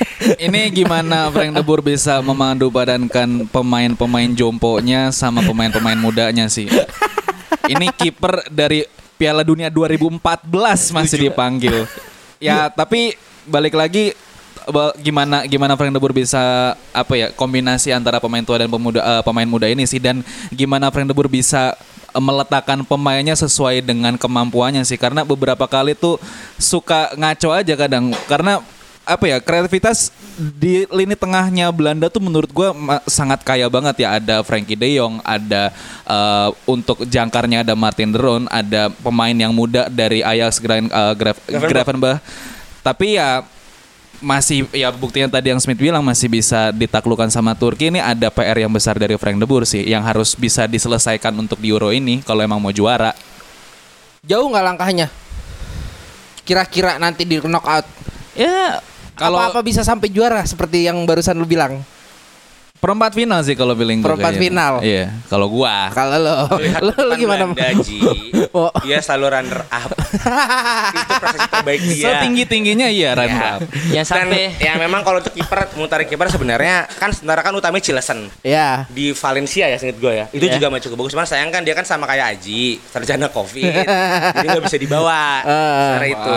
Ini 0.48 0.60
gimana 0.72 1.28
Frank 1.28 1.52
de 1.52 1.60
Boer 1.60 1.84
bisa 1.84 2.24
memadu 2.24 2.72
padankan 2.72 3.44
pemain-pemain 3.44 4.30
jomponya 4.32 5.12
sama 5.12 5.44
pemain-pemain 5.44 6.00
mudanya 6.00 6.48
sih? 6.48 6.64
Ini 7.68 7.92
kiper 7.92 8.48
dari 8.48 8.88
Piala 9.20 9.44
Dunia 9.44 9.68
2014 9.68 10.16
masih 10.96 11.28
dipanggil. 11.28 11.84
Ya, 12.40 12.72
tapi 12.72 13.20
balik 13.44 13.76
lagi 13.76 14.16
gimana 15.00 15.44
gimana 15.44 15.74
Frank 15.74 15.92
de 15.94 16.00
Boer 16.00 16.14
bisa 16.14 16.74
apa 16.94 17.12
ya 17.16 17.28
kombinasi 17.34 17.90
antara 17.90 18.22
pemain 18.22 18.42
tua 18.44 18.62
dan 18.62 18.70
pemuda 18.70 19.00
eh, 19.02 19.22
pemain 19.22 19.48
muda 19.48 19.66
ini 19.66 19.86
sih? 19.86 19.98
Dan 19.98 20.22
gimana 20.52 20.90
Frank 20.92 21.08
de 21.08 21.14
Boer 21.14 21.26
bisa 21.26 21.74
eh, 22.14 22.22
meletakkan 22.22 22.82
pemainnya 22.86 23.34
sesuai 23.34 23.82
dengan 23.82 24.14
kemampuannya 24.18 24.82
sih? 24.86 24.98
Karena 25.00 25.26
beberapa 25.26 25.66
kali 25.66 25.98
tuh 25.98 26.20
suka 26.58 27.14
ngaco 27.18 27.50
aja 27.50 27.74
kadang. 27.74 28.14
Karena 28.30 28.62
apa 29.02 29.26
ya 29.26 29.42
kreativitas 29.42 30.14
di 30.38 30.86
lini 30.86 31.18
tengahnya 31.18 31.66
Belanda 31.74 32.06
tuh 32.06 32.22
menurut 32.22 32.46
ma- 32.78 33.02
sangat 33.10 33.42
kaya 33.42 33.66
banget 33.66 34.06
ya. 34.06 34.22
Ada 34.22 34.46
Frankie 34.46 34.78
De 34.78 34.94
Jong 34.94 35.18
ada 35.26 35.74
eh, 36.06 36.48
untuk 36.70 37.02
jangkarnya 37.02 37.66
ada 37.66 37.74
Martin 37.74 38.14
Deron 38.14 38.46
ada 38.46 38.94
pemain 39.02 39.34
yang 39.34 39.50
muda 39.50 39.90
dari 39.90 40.22
Ajax 40.22 40.62
Gran, 40.62 40.86
eh, 40.86 41.14
Graf- 41.18 41.42
tapi 42.82 43.14
ya 43.18 43.46
masih 44.22 44.64
ya 44.70 44.88
buktinya 44.94 45.26
tadi 45.28 45.50
yang 45.50 45.58
Smith 45.58 45.76
bilang 45.76 46.00
masih 46.00 46.30
bisa 46.30 46.70
ditaklukkan 46.70 47.28
sama 47.28 47.52
Turki 47.58 47.90
ini 47.90 47.98
ada 47.98 48.30
PR 48.30 48.62
yang 48.62 48.70
besar 48.70 48.96
dari 48.96 49.18
Frank 49.18 49.36
de 49.36 49.44
Boer 49.44 49.66
sih 49.66 49.82
yang 49.82 50.00
harus 50.06 50.38
bisa 50.38 50.64
diselesaikan 50.70 51.34
untuk 51.34 51.58
di 51.58 51.74
Euro 51.74 51.90
ini 51.90 52.22
kalau 52.22 52.40
emang 52.40 52.62
mau 52.62 52.70
juara. 52.70 53.12
Jauh 54.22 54.46
nggak 54.46 54.64
langkahnya? 54.64 55.10
Kira-kira 56.46 56.98
nanti 57.02 57.26
di 57.26 57.42
knockout 57.42 57.86
Ya 58.32 58.80
kalau 59.12 59.36
apa-apa 59.36 59.60
bisa 59.60 59.84
sampai 59.84 60.08
juara 60.08 60.40
seperti 60.48 60.88
yang 60.88 60.96
barusan 61.04 61.36
lu 61.36 61.44
bilang. 61.44 61.84
Perempat 62.82 63.14
final 63.14 63.38
sih 63.40 63.54
kalau 63.54 63.72
feeling 63.72 64.02
gua 64.02 64.10
Perempat 64.10 64.34
kayaknya. 64.34 64.42
final. 64.44 64.72
Iya, 64.82 65.04
kalau 65.26 65.46
gua. 65.46 65.86
Kalau 65.88 66.16
lo, 66.18 66.34
Lihat 66.58 66.82
lo, 66.82 66.92
lo 66.98 67.14
gimana? 67.14 67.46
Belanda, 67.46 67.78
Ji. 67.80 67.98
Oh. 68.52 68.68
Dia 68.82 68.98
selalu 68.98 69.32
runner 69.32 69.60
up. 69.64 69.90
itu 70.92 71.12
prestasi 71.14 71.48
terbaik 71.48 71.80
dia. 71.80 72.04
Setinggi-tingginya 72.04 72.86
iya 72.86 73.14
runner 73.14 73.32
Ya. 73.32 73.50
up. 73.54 73.60
Yang 73.88 74.04
Dan 74.04 74.28
sampai 74.28 74.42
ya 74.58 74.72
memang 74.76 75.00
kalau 75.00 75.18
untuk 75.18 75.32
kiper 75.32 75.72
mutarin 75.74 76.04
kiper 76.04 76.26
sebenarnya 76.28 76.84
kan 76.92 77.14
sementara 77.14 77.40
kan 77.40 77.54
utamanya 77.54 77.80
Cilesen 77.80 78.28
Ya. 78.42 78.84
di 78.88 79.14
Valencia 79.14 79.64
ya 79.64 79.76
singkat 79.76 79.96
gue 79.96 80.12
ya 80.12 80.26
itu 80.28 80.42
Iya. 80.42 80.58
juga 80.58 80.66
masih 80.68 80.84
cukup 80.84 80.96
bagus 81.00 81.12
cuman 81.12 81.24
sayang 81.24 81.48
kan 81.48 81.62
dia 81.62 81.72
kan 81.72 81.86
sama 81.86 82.04
kayak 82.04 82.34
Aji 82.34 82.82
sarjana 82.84 83.28
covid 83.28 83.72
jadi 84.36 84.46
nggak 84.48 84.64
bisa 84.64 84.76
dibawa 84.76 85.22
karena 85.96 86.08
itu 86.08 86.34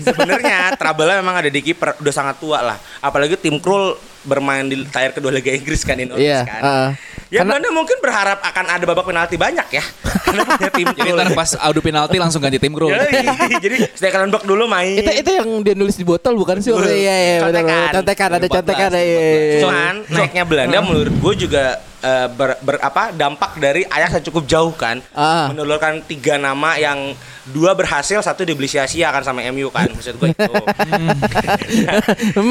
sebenarnya 0.00 0.58
trouble 0.74 1.12
memang 1.12 1.36
ada 1.36 1.48
di 1.48 1.60
kiper 1.60 1.94
udah 1.96 2.12
sangat 2.12 2.36
tua 2.38 2.64
lah 2.64 2.76
apalagi 2.98 3.36
tim 3.36 3.58
Krul 3.58 3.94
bermain 4.26 4.66
di 4.66 4.82
layar 4.84 5.10
kedua 5.10 5.30
Liga 5.30 5.50
Inggris 5.50 5.80
kan 5.80 5.96
Indonesia 5.96 6.20
Iya, 6.20 6.40
kan 6.42 6.60
ah. 6.60 6.90
ya 7.26 7.40
Karena- 7.40 7.56
Belanda 7.56 7.70
mungkin 7.72 7.96
berharap 7.98 8.38
akan 8.42 8.64
ada 8.68 8.84
babak 8.84 9.06
penalti 9.06 9.34
banyak 9.34 9.66
ya 9.70 9.84
karena 10.26 10.42
punya 10.44 10.70
tim 10.70 10.86
Jadi 10.92 11.10
ntar 11.14 11.28
pas 11.32 11.50
adu 11.56 11.80
penalti 11.80 12.16
langsung 12.18 12.42
ganti 12.42 12.58
tim. 12.58 12.74
Yoi, 12.76 13.56
jadi 13.56 13.76
Stekelenburg 13.94 14.36
Bak 14.36 14.44
dulu 14.44 14.66
main 14.66 14.98
Itu 14.98 15.08
itu 15.08 15.30
yang 15.32 15.48
dia 15.62 15.72
nulis 15.72 15.94
di 15.94 16.04
botol 16.04 16.36
bukan 16.36 16.60
sih? 16.60 16.68
Oh, 16.68 16.82
iya 16.82 17.14
iya 17.14 17.36
benar. 17.40 17.62
Contekan. 17.64 17.88
Contekan 17.94 18.28
ada 18.28 18.46
14, 18.46 18.52
contekan 18.52 18.88
ada. 18.90 19.00
iya, 19.00 19.20
iya. 19.22 19.60
Cuman 19.64 19.94
naiknya 20.10 20.42
Belanda 20.44 20.78
menurut 20.82 21.14
gue 21.14 21.34
juga 21.40 21.64
eh, 22.06 22.26
ber, 22.30 22.54
ber- 22.60 22.78
apa 22.80 23.10
dampak 23.10 23.58
dari 23.58 23.82
Ajax 23.84 24.10
yang 24.12 24.24
cukup 24.24 24.44
jauh 24.46 24.70
kan 24.72 25.02
Ah. 25.10 25.50
menelurkan 25.50 25.98
tiga 26.00 26.38
nama 26.38 26.74
yang 26.76 27.12
dua 27.46 27.72
berhasil 27.72 28.18
satu 28.20 28.42
dibeli 28.42 28.66
sia-sia 28.66 29.10
kan 29.10 29.22
sama 29.22 29.42
MU 29.44 29.66
kan 29.68 29.86
maksud 29.88 30.14
gue 30.14 30.30
itu 30.30 30.52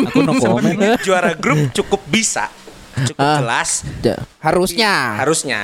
Aku 0.05 0.19
no 0.19 0.31
comment. 0.33 0.41
sebenarnya 0.41 0.99
juara 0.99 1.31
grup 1.33 1.71
cukup 1.71 2.01
bisa 2.05 2.51
cukup 3.05 3.19
Ah. 3.21 3.39
jelas 3.39 3.69
Ja- 4.01 4.19
Harusnya. 4.39 4.93
harusnya 5.17 5.61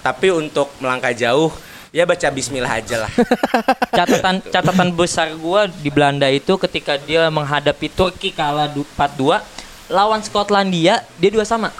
tapi 0.00 0.28
untuk 0.30 0.68
melangkah 0.78 1.12
jauh 1.12 1.48
ya 1.90 2.04
baca 2.04 2.28
Bismillah 2.28 2.68
aja 2.74 2.96
lah 2.98 3.12
catatan 3.96 4.44
catatan 4.44 4.88
besar 4.92 5.32
gua 5.34 5.64
di 5.66 5.88
Belanda 5.88 6.26
itu 6.26 6.56
ketika 6.58 6.98
dia 6.98 7.28
menghadapi 7.28 7.88
Turki 7.88 8.28
kalah 8.30 8.66
du- 8.66 8.84
4-2 8.90 9.40
lawan 9.86 10.20
Skotlandia 10.20 11.00
dia 11.14 11.30
dua 11.30 11.44
sama 11.44 11.72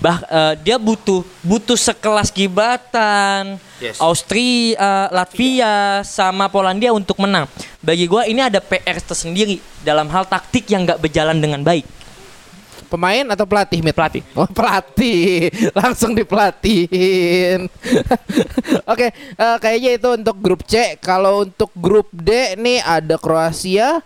bah 0.00 0.20
eh, 0.28 0.54
dia 0.60 0.76
butuh 0.76 1.24
butuh 1.44 1.78
sekelas 1.78 2.32
gibatan 2.32 3.60
Yes. 3.76 4.00
Austria 4.00 5.12
Latvia 5.12 6.00
sama 6.00 6.48
Polandia 6.48 6.96
untuk 6.96 7.20
menang 7.20 7.44
bagi 7.84 8.08
gua 8.08 8.24
ini 8.24 8.40
ada 8.40 8.56
PR 8.56 9.04
tersendiri 9.04 9.60
dalam 9.84 10.08
hal 10.08 10.24
taktik 10.24 10.64
yang 10.72 10.88
nggak 10.88 10.96
berjalan 10.96 11.36
dengan 11.36 11.60
baik 11.60 11.84
Pemain 12.86 13.26
atau 13.34 13.44
pelatih, 13.50 13.82
Mit? 13.82 13.98
Pelatih. 13.98 14.22
Oh, 14.38 14.46
pelatih. 14.46 15.50
Langsung 15.78 16.14
dipelatihin. 16.14 17.66
Oke, 18.92 19.10
eh, 19.10 19.56
kayaknya 19.58 19.90
itu 19.98 20.08
untuk 20.14 20.36
grup 20.38 20.62
C. 20.62 20.94
Kalau 21.02 21.42
untuk 21.42 21.70
grup 21.74 22.06
D 22.14 22.54
nih 22.54 22.78
ada 22.86 23.18
Kroasia, 23.18 23.98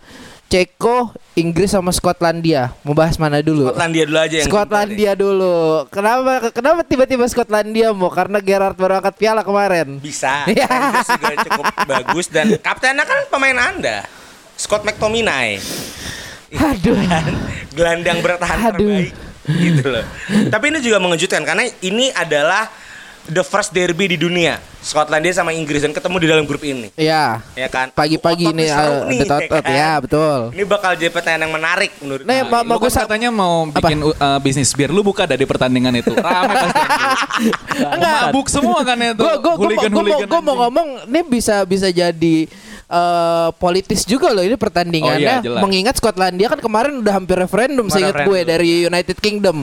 Ceko, 0.51 1.15
Inggris 1.39 1.71
sama 1.71 1.95
Skotlandia. 1.95 2.75
Mau 2.83 2.91
bahas 2.91 3.15
mana 3.15 3.39
dulu? 3.39 3.71
Skotlandia 3.71 4.03
dulu 4.03 4.19
aja 4.19 4.35
yang 4.43 4.47
Skotlandia 4.51 5.11
dulu. 5.15 5.87
Kenapa 5.87 6.51
kenapa 6.51 6.83
tiba-tiba 6.83 7.23
Skotlandia 7.31 7.95
mau? 7.95 8.11
Karena 8.11 8.43
Gerrard 8.43 8.75
baru 8.75 8.99
angkat 8.99 9.15
piala 9.15 9.47
kemarin. 9.47 10.03
bisa. 10.03 10.43
Inggris 10.51 11.07
juga 11.07 11.35
cukup 11.47 11.65
bagus 11.87 12.27
dan 12.27 12.51
kaptennya 12.59 13.07
kan 13.07 13.31
pemain 13.31 13.55
anda 13.71 14.03
Scott 14.59 14.83
McTominay 14.83 15.63
Aduh. 16.51 16.99
kan 17.07 17.31
gelandang 17.71 18.19
bertahan 18.19 18.75
Aduh. 18.75 18.75
terbaik 18.75 19.15
gitu 19.47 19.87
loh. 19.87 20.03
Tapi 20.51 20.65
ini 20.67 20.83
juga 20.83 20.99
mengejutkan 20.99 21.47
karena 21.47 21.63
ini 21.79 22.11
adalah 22.11 22.67
the 23.27 23.43
first 23.43 23.69
derby 23.69 24.09
di 24.09 24.17
dunia. 24.17 24.57
Skotlandia 24.81 25.29
sama 25.29 25.53
Inggris 25.53 25.85
dan 25.85 25.93
ketemu 25.93 26.17
di 26.17 26.27
dalam 26.27 26.41
grup 26.49 26.65
ini. 26.65 26.89
Ya. 26.97 27.37
Ya 27.53 27.69
kan? 27.69 27.93
Pagi-pagi 27.93 28.49
ini 28.49 28.65
uh, 28.65 29.05
nih, 29.05 29.19
the 29.21 29.25
tot- 29.29 29.45
kan? 29.45 29.61
ya 29.69 29.91
betul. 30.01 30.39
Ini 30.57 30.63
bakal 30.65 30.97
jadi 30.97 31.13
pertandingan 31.13 31.45
yang 31.45 31.53
menarik 31.53 31.91
menurut 32.01 32.23
Nih, 32.25 32.41
gue. 32.41 32.49
ma- 32.49 32.65
ma- 32.65 32.75
Lu 32.75 32.81
gua 32.81 32.89
kan 32.89 32.95
sa- 32.97 33.03
katanya 33.05 33.29
mau 33.29 33.69
bikin 33.69 34.01
uh, 34.01 34.39
bisnis 34.41 34.73
bir, 34.73 34.89
lu 34.89 35.05
buka 35.05 35.29
dari 35.29 35.45
pertandingan 35.45 35.93
itu. 36.01 36.09
Rame 36.17 36.53
pasti. 36.57 36.81
Mabuk 38.01 38.47
semua 38.49 38.81
kan 38.81 38.97
itu. 38.97 39.21
Gue 39.21 39.33
gue 39.37 39.53
gue 39.53 39.89
mau 39.93 40.17
gue 40.17 40.41
mau 40.41 40.55
ngomong 40.65 40.87
ini 41.05 41.21
bisa 41.29 41.61
bisa 41.63 41.93
jadi 41.93 42.49
eh, 42.91 43.49
politis 43.55 44.03
juga 44.03 44.29
loh 44.29 44.43
ini 44.43 44.53
pertandingannya 44.53 45.09
Oh 45.31 45.39
iya, 45.39 45.39
jelas. 45.41 45.61
mengingat 45.61 45.95
Skotlandia 45.95 46.47
kan 46.47 46.59
kemarin 46.59 46.99
udah 46.99 47.13
hampir 47.13 47.35
referendum 47.35 47.87
seingat 47.87 48.13
gue 48.17 48.27
referendum. 48.37 48.51
dari 48.51 48.69
United 48.85 49.17
Kingdom 49.17 49.57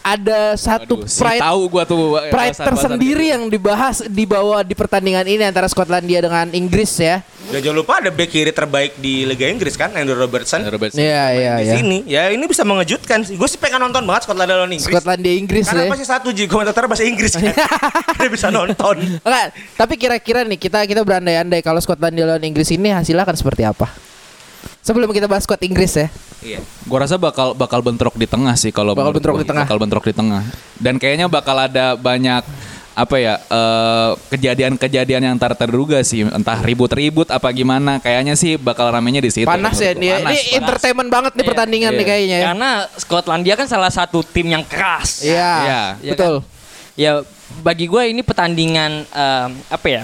ada 0.00 0.56
satu 0.56 0.94
Aduh, 0.98 1.06
si 1.06 1.20
pride 1.20 1.40
tahu 1.40 1.60
gua 1.68 1.84
tuh 1.84 2.00
eh, 2.18 2.28
pride 2.28 2.56
tersendiri 2.56 2.98
gitu. 3.22 3.32
yang 3.32 3.42
dibahas 3.46 3.96
dibawa 4.04 4.62
di 4.62 4.72
pertandingan 4.72 5.24
ini 5.24 5.42
antara 5.42 5.66
Skotlandia 5.66 6.18
dengan 6.18 6.48
Inggris 6.50 6.96
ya 6.96 7.20
Dan 7.42 7.58
jangan 7.60 7.74
lupa 7.76 7.98
ada 7.98 8.08
back 8.08 8.30
kiri 8.30 8.48
terbaik 8.48 8.96
di 8.96 9.26
Liga 9.26 9.44
Inggris 9.44 9.74
kan, 9.74 9.90
Andrew 9.92 10.14
Robertson. 10.14 10.62
Robertson. 10.64 10.96
Iya 10.96 11.24
iya 11.28 11.52
di 11.52 11.64
iya 11.64 11.74
sini 11.74 11.98
ya 12.06 12.22
ini 12.30 12.46
bisa 12.46 12.62
mengejutkan 12.62 13.26
sih. 13.26 13.34
Gue 13.34 13.44
sih 13.44 13.58
pengen 13.58 13.82
nonton 13.82 14.00
banget 14.02 14.24
Skotlandia 14.24 14.56
lawan 14.56 14.70
Inggris. 14.70 14.88
Skotlandia 14.88 15.34
Inggris 15.34 15.66
Karena 15.66 15.84
ya 15.84 15.90
pasti 15.90 16.06
satu 16.06 16.28
Ji 16.30 16.46
komentator 16.46 16.86
bahasa 16.86 17.02
Inggris 17.02 17.34
kan. 17.34 17.50
Dia 18.16 18.30
bisa 18.30 18.46
nonton. 18.48 18.94
Enggak, 19.18 19.46
tapi 19.74 19.94
kira-kira 19.96 20.46
nih 20.46 20.56
kita 20.56 20.86
kita 20.86 21.02
berandai-andai 21.02 21.60
kalau 21.60 21.82
Skotlandia 21.82 22.24
lawan 22.24 22.40
Inggris 22.40 22.61
ini 22.68 22.92
hasilnya 22.92 23.24
akan 23.24 23.34
seperti 23.34 23.64
apa? 23.64 23.90
Sebelum 24.78 25.10
kita 25.10 25.26
bahas 25.26 25.42
squad 25.42 25.62
Inggris 25.62 25.94
ya. 25.94 26.06
Iya. 26.42 26.58
Gua 26.84 27.02
rasa 27.02 27.14
bakal 27.14 27.54
bakal 27.54 27.80
bentrok 27.80 28.14
di 28.14 28.26
tengah 28.26 28.54
sih 28.54 28.70
kalau 28.70 28.92
Bakal 28.92 29.14
bentrok 29.14 29.34
gua. 29.38 29.42
di 29.42 29.48
tengah. 29.48 29.64
Bakal 29.64 29.78
bentrok 29.78 30.04
di 30.04 30.14
tengah. 30.14 30.42
Dan 30.76 30.98
kayaknya 30.98 31.26
bakal 31.26 31.54
ada 31.56 31.94
banyak 31.94 32.42
apa 32.92 33.16
ya 33.16 33.40
eh, 33.40 34.10
kejadian-kejadian 34.28 35.22
yang 35.24 35.36
tak 35.40 35.56
terduga 35.56 36.04
sih 36.04 36.28
entah 36.28 36.60
ribut-ribut 36.60 37.24
apa 37.32 37.48
gimana 37.48 37.96
kayaknya 37.96 38.36
sih 38.36 38.60
bakal 38.60 38.92
ramenya 38.92 39.16
di 39.18 39.32
situ 39.32 39.48
Panas 39.48 39.80
ya 39.80 39.96
nih. 39.96 40.12
Panas, 40.12 40.28
Ini 40.28 40.42
panas. 40.44 40.58
entertainment 40.60 41.08
banget 41.08 41.32
nih 41.32 41.40
Iya, 41.40 41.48
pertandingan 41.48 41.90
nih 41.90 41.98
iya. 41.98 42.10
kayaknya 42.10 42.36
ya. 42.36 42.44
karena 42.52 42.70
Skotlandia 42.94 43.54
kan 43.56 43.64
salah 43.64 43.88
satu 43.88 44.20
tim 44.20 44.44
yang 44.44 44.60
keras 44.60 45.24
Iya, 45.24 45.52
Iya. 46.04 46.12
betul. 46.12 46.34
ya 46.92 47.12
bagi 47.64 47.88
gue 47.88 48.02
ini 48.04 48.20
pertandingan 48.20 49.08
em, 49.08 49.50
apa 49.66 49.86
ya 49.88 50.02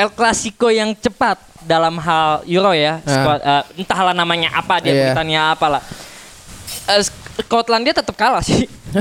El 0.00 0.08
Clasico 0.08 0.68
yang 0.68 0.94
cepat 0.94 1.36
dalam 1.60 1.96
hal 1.96 2.40
Euro 2.46 2.72
ya 2.72 3.04
Ah. 3.04 3.36
Eh, 3.36 3.64
entahlah 3.78 4.12
namanya 4.12 4.48
apa 4.54 4.80
dia 4.80 4.90
Iya. 4.90 5.00
beritanya 5.06 5.40
apalah 5.52 5.84
Eh, 6.86 7.02
Skotlandia 7.38 7.92
tetap 7.92 8.14
kalah 8.14 8.40
sih 8.40 8.64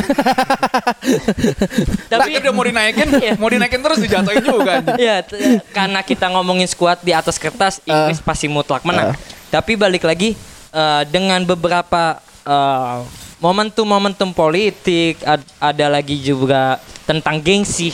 Tapi 2.08 2.30
udah 2.36 2.52
mau 2.52 2.62
dinaikin, 2.62 3.08
Iya. 3.24 3.34
mau 3.36 3.48
dinaikin 3.48 3.80
terus 3.80 3.98
dijatuhin 3.98 4.44
juga. 4.44 4.84
ya 4.98 5.22
t- 5.22 5.40
karena 5.70 6.00
kita 6.02 6.30
ngomongin 6.30 6.66
skuad 6.66 7.00
di 7.00 7.12
atas 7.12 7.38
kertas 7.38 7.80
Inggris 7.84 8.20
pasti 8.20 8.46
mutlak 8.46 8.84
menang 8.84 9.16
tapi 9.50 9.74
balik 9.74 10.04
lagi 10.04 10.36
eh, 10.70 11.04
dengan 11.08 11.42
beberapa 11.44 12.18
eh, 12.44 12.98
momentum-momentum 13.40 14.30
politik 14.30 15.18
ad- 15.24 15.48
ada 15.58 15.86
lagi 15.90 16.20
juga 16.20 16.78
tentang 17.04 17.40
gengsi 17.40 17.90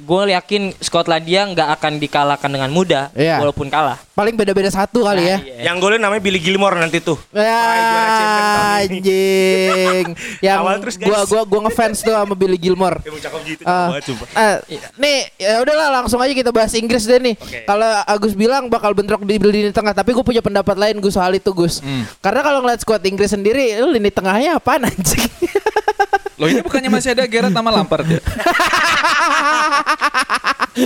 gue 0.00 0.22
yakin 0.32 0.62
Skotlandia 0.80 1.44
nggak 1.52 1.68
akan 1.80 1.92
dikalahkan 2.00 2.50
dengan 2.50 2.70
mudah 2.72 3.12
Iya. 3.12 3.42
walaupun 3.42 3.68
kalah 3.68 4.00
Paling 4.12 4.36
beda-beda 4.36 4.68
satu 4.68 5.08
kali 5.08 5.24
ya. 5.24 5.40
Nah, 5.40 5.48
iya. 5.48 5.72
Yang 5.72 5.76
golnya 5.80 6.00
namanya 6.04 6.20
Billy 6.20 6.36
Gilmore 6.36 6.76
nanti 6.76 7.00
tuh. 7.00 7.16
Ya, 7.32 7.64
anjing. 8.84 10.06
Yang 10.44 10.58
Awal 10.60 10.76
terus, 10.84 10.96
guys. 11.00 11.08
gua 11.08 11.20
gua 11.24 11.42
gua 11.48 11.60
ngefans 11.64 12.04
tuh 12.04 12.12
sama 12.12 12.36
Billy 12.36 12.60
Gilmore. 12.60 13.00
Emang 13.08 13.24
cakep 13.24 13.40
gitu, 13.48 13.62
banget 13.64 14.04
sumpah. 14.04 14.28
eh, 14.36 14.56
nih 15.00 15.18
ya 15.40 15.64
udahlah 15.64 15.88
langsung 16.04 16.20
aja 16.20 16.36
kita 16.36 16.52
bahas 16.52 16.76
Inggris 16.76 17.08
deh 17.08 17.24
nih. 17.24 17.40
Oke. 17.40 17.64
Kalau 17.64 17.88
Agus 18.04 18.36
bilang 18.36 18.68
bakal 18.68 18.92
bentrok 18.92 19.24
di 19.24 19.40
lini 19.40 19.72
tengah, 19.72 19.96
tapi 19.96 20.12
gue 20.12 20.20
punya 20.20 20.44
pendapat 20.44 20.76
lain 20.76 21.00
Gus 21.00 21.16
soal 21.16 21.32
itu 21.32 21.48
Gus. 21.56 21.80
Hmm. 21.80 22.04
Karena 22.20 22.44
kalau 22.44 22.60
ngeliat 22.60 22.84
squad 22.84 23.00
Inggris 23.08 23.32
sendiri, 23.32 23.80
lu 23.80 23.96
lini 23.96 24.12
tengahnya 24.12 24.60
apaan 24.60 24.92
anjing? 24.92 25.24
Loh 26.42 26.50
ini 26.50 26.58
bukannya 26.58 26.90
masih 26.90 27.14
ada 27.14 27.22
Gerrard 27.24 27.54
sama 27.54 27.70
Lampard 27.70 28.02
ya? 28.04 28.18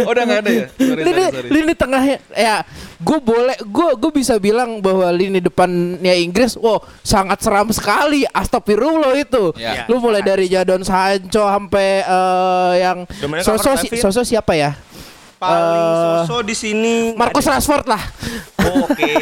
oh, 0.04 0.10
udah 0.12 0.22
nggak 0.22 0.40
ada 0.44 0.50
ya? 0.52 0.66
Sorry, 0.68 1.00
lini, 1.00 1.16
sorry, 1.16 1.32
sorry. 1.32 1.48
lini 1.48 1.72
tengahnya 1.72 2.16
ya 2.30 2.56
gue 2.96 3.18
boleh 3.20 3.56
gue 3.60 3.88
gue 3.96 4.10
bisa 4.10 4.36
bilang 4.36 4.80
bahwa 4.80 5.04
lini 5.08 5.36
depannya 5.36 6.12
Inggris 6.12 6.56
wow 6.56 6.76
sangat 7.00 7.40
seram 7.40 7.68
sekali 7.68 8.24
astagfirullah 8.26 9.12
itu 9.16 9.52
Ya. 9.56 9.84
lu 9.88 9.96
mulai 9.96 10.20
dari 10.20 10.48
Jadon 10.48 10.84
Sancho 10.84 11.44
sampai 11.44 12.02
eh, 12.02 12.72
yang 12.80 13.08
Dominic 13.16 13.44
Soso 13.44 13.72
Calvert-Lewin. 13.72 14.00
Soso 14.02 14.20
siapa 14.22 14.52
ya 14.52 14.76
Paling 15.36 15.68
Eh, 15.68 16.24
soso 16.24 16.36
di 16.40 16.56
sini. 16.56 17.12
Marcus 17.12 17.44
Rashford 17.44 17.84
lah. 17.84 18.00
Oke. 18.56 19.12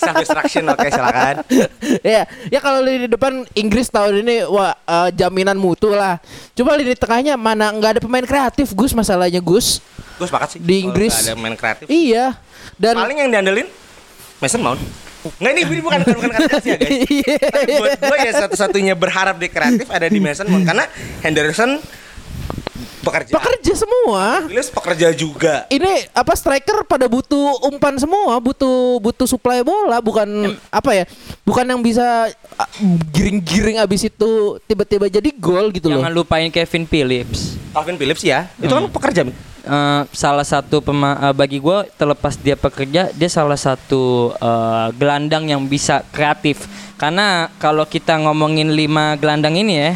Self 0.00 0.16
destruction 0.24 0.64
oke 0.64 0.88
silakan. 0.88 1.44
ya, 2.16 2.24
ya 2.48 2.58
kalau 2.58 2.80
lini 2.80 3.04
depan 3.04 3.44
Inggris 3.52 3.92
tahun 3.92 4.24
ini 4.24 4.48
wah 4.48 4.72
eh, 4.72 5.08
jaminan 5.12 5.60
mutu 5.60 5.92
lah. 5.92 6.16
Coba 6.56 6.80
lini 6.80 6.96
tengahnya 6.96 7.36
mana 7.36 7.68
nggak 7.68 7.90
ada 7.98 8.00
pemain 8.00 8.24
kreatif 8.24 8.72
Gus 8.72 8.96
masalahnya 8.96 9.44
Gus. 9.44 9.84
Gue 10.16 10.24
sepakat 10.24 10.56
sih. 10.56 10.60
Di 10.60 10.88
Inggris. 10.88 11.12
ada 11.12 11.36
main 11.36 11.52
kreatif. 11.52 11.84
Iya. 11.84 12.32
Dan 12.80 12.96
Paling 12.96 13.18
yang 13.20 13.30
diandelin 13.30 13.68
Mason 14.40 14.64
Mount. 14.64 14.80
Nggak 15.38 15.52
ini, 15.54 15.62
ini 15.68 15.82
bukan 15.84 15.98
bukan, 16.02 16.16
bukan 16.18 16.30
kreatif 16.34 16.64
ya 16.64 16.76
guys. 16.80 16.92
Iya. 17.20 17.36
Tapi 17.44 17.72
buat 17.76 17.92
gue 18.00 18.16
ya 18.24 18.32
satu-satunya 18.40 18.94
berharap 18.96 19.36
di 19.36 19.52
kreatif 19.52 19.86
ada 19.92 20.08
di 20.08 20.16
Mason 20.18 20.48
Mount 20.48 20.64
karena 20.64 20.88
Henderson 21.20 21.76
pekerja. 23.02 23.32
pekerja 23.34 23.72
semua. 23.74 24.24
Pekerja 24.48 25.08
juga. 25.12 25.54
Ini 25.68 26.08
apa 26.14 26.32
striker 26.38 26.86
pada 26.86 27.10
butuh 27.10 27.66
umpan 27.68 27.98
semua, 27.98 28.38
butuh 28.38 29.02
butuh 29.02 29.26
suplai 29.26 29.60
bola, 29.66 29.98
bukan 29.98 30.56
apa 30.70 30.90
ya? 30.94 31.04
Bukan 31.42 31.66
yang 31.66 31.80
bisa 31.82 32.30
ah, 32.56 32.70
giring-giring 33.10 33.82
abis 33.82 34.08
itu 34.08 34.58
tiba-tiba 34.64 35.10
jadi 35.10 35.28
gol 35.34 35.74
gitu 35.74 35.90
loh. 35.90 36.00
Jangan 36.00 36.14
lupain 36.14 36.48
Kevin 36.48 36.86
Phillips. 36.86 37.58
Calvin 37.74 37.98
Phillips 37.98 38.22
ya. 38.22 38.48
Itu 38.58 38.72
kan 38.72 38.86
pekerja. 38.88 39.26
Mi. 39.26 39.34
Eh, 39.62 40.02
salah 40.10 40.42
satu 40.42 40.82
pema 40.82 41.14
eh, 41.22 41.34
bagi 41.38 41.62
gue 41.62 41.86
terlepas 41.94 42.34
dia 42.34 42.58
pekerja 42.58 43.14
dia 43.14 43.30
salah 43.30 43.54
satu 43.54 44.34
eh, 44.34 44.86
gelandang 44.98 45.46
yang 45.46 45.62
bisa 45.70 46.02
kreatif 46.10 46.66
karena 46.98 47.46
kalau 47.62 47.86
kita 47.86 48.18
ngomongin 48.26 48.74
lima 48.74 49.14
gelandang 49.22 49.54
ini 49.54 49.74
ya 49.78 49.94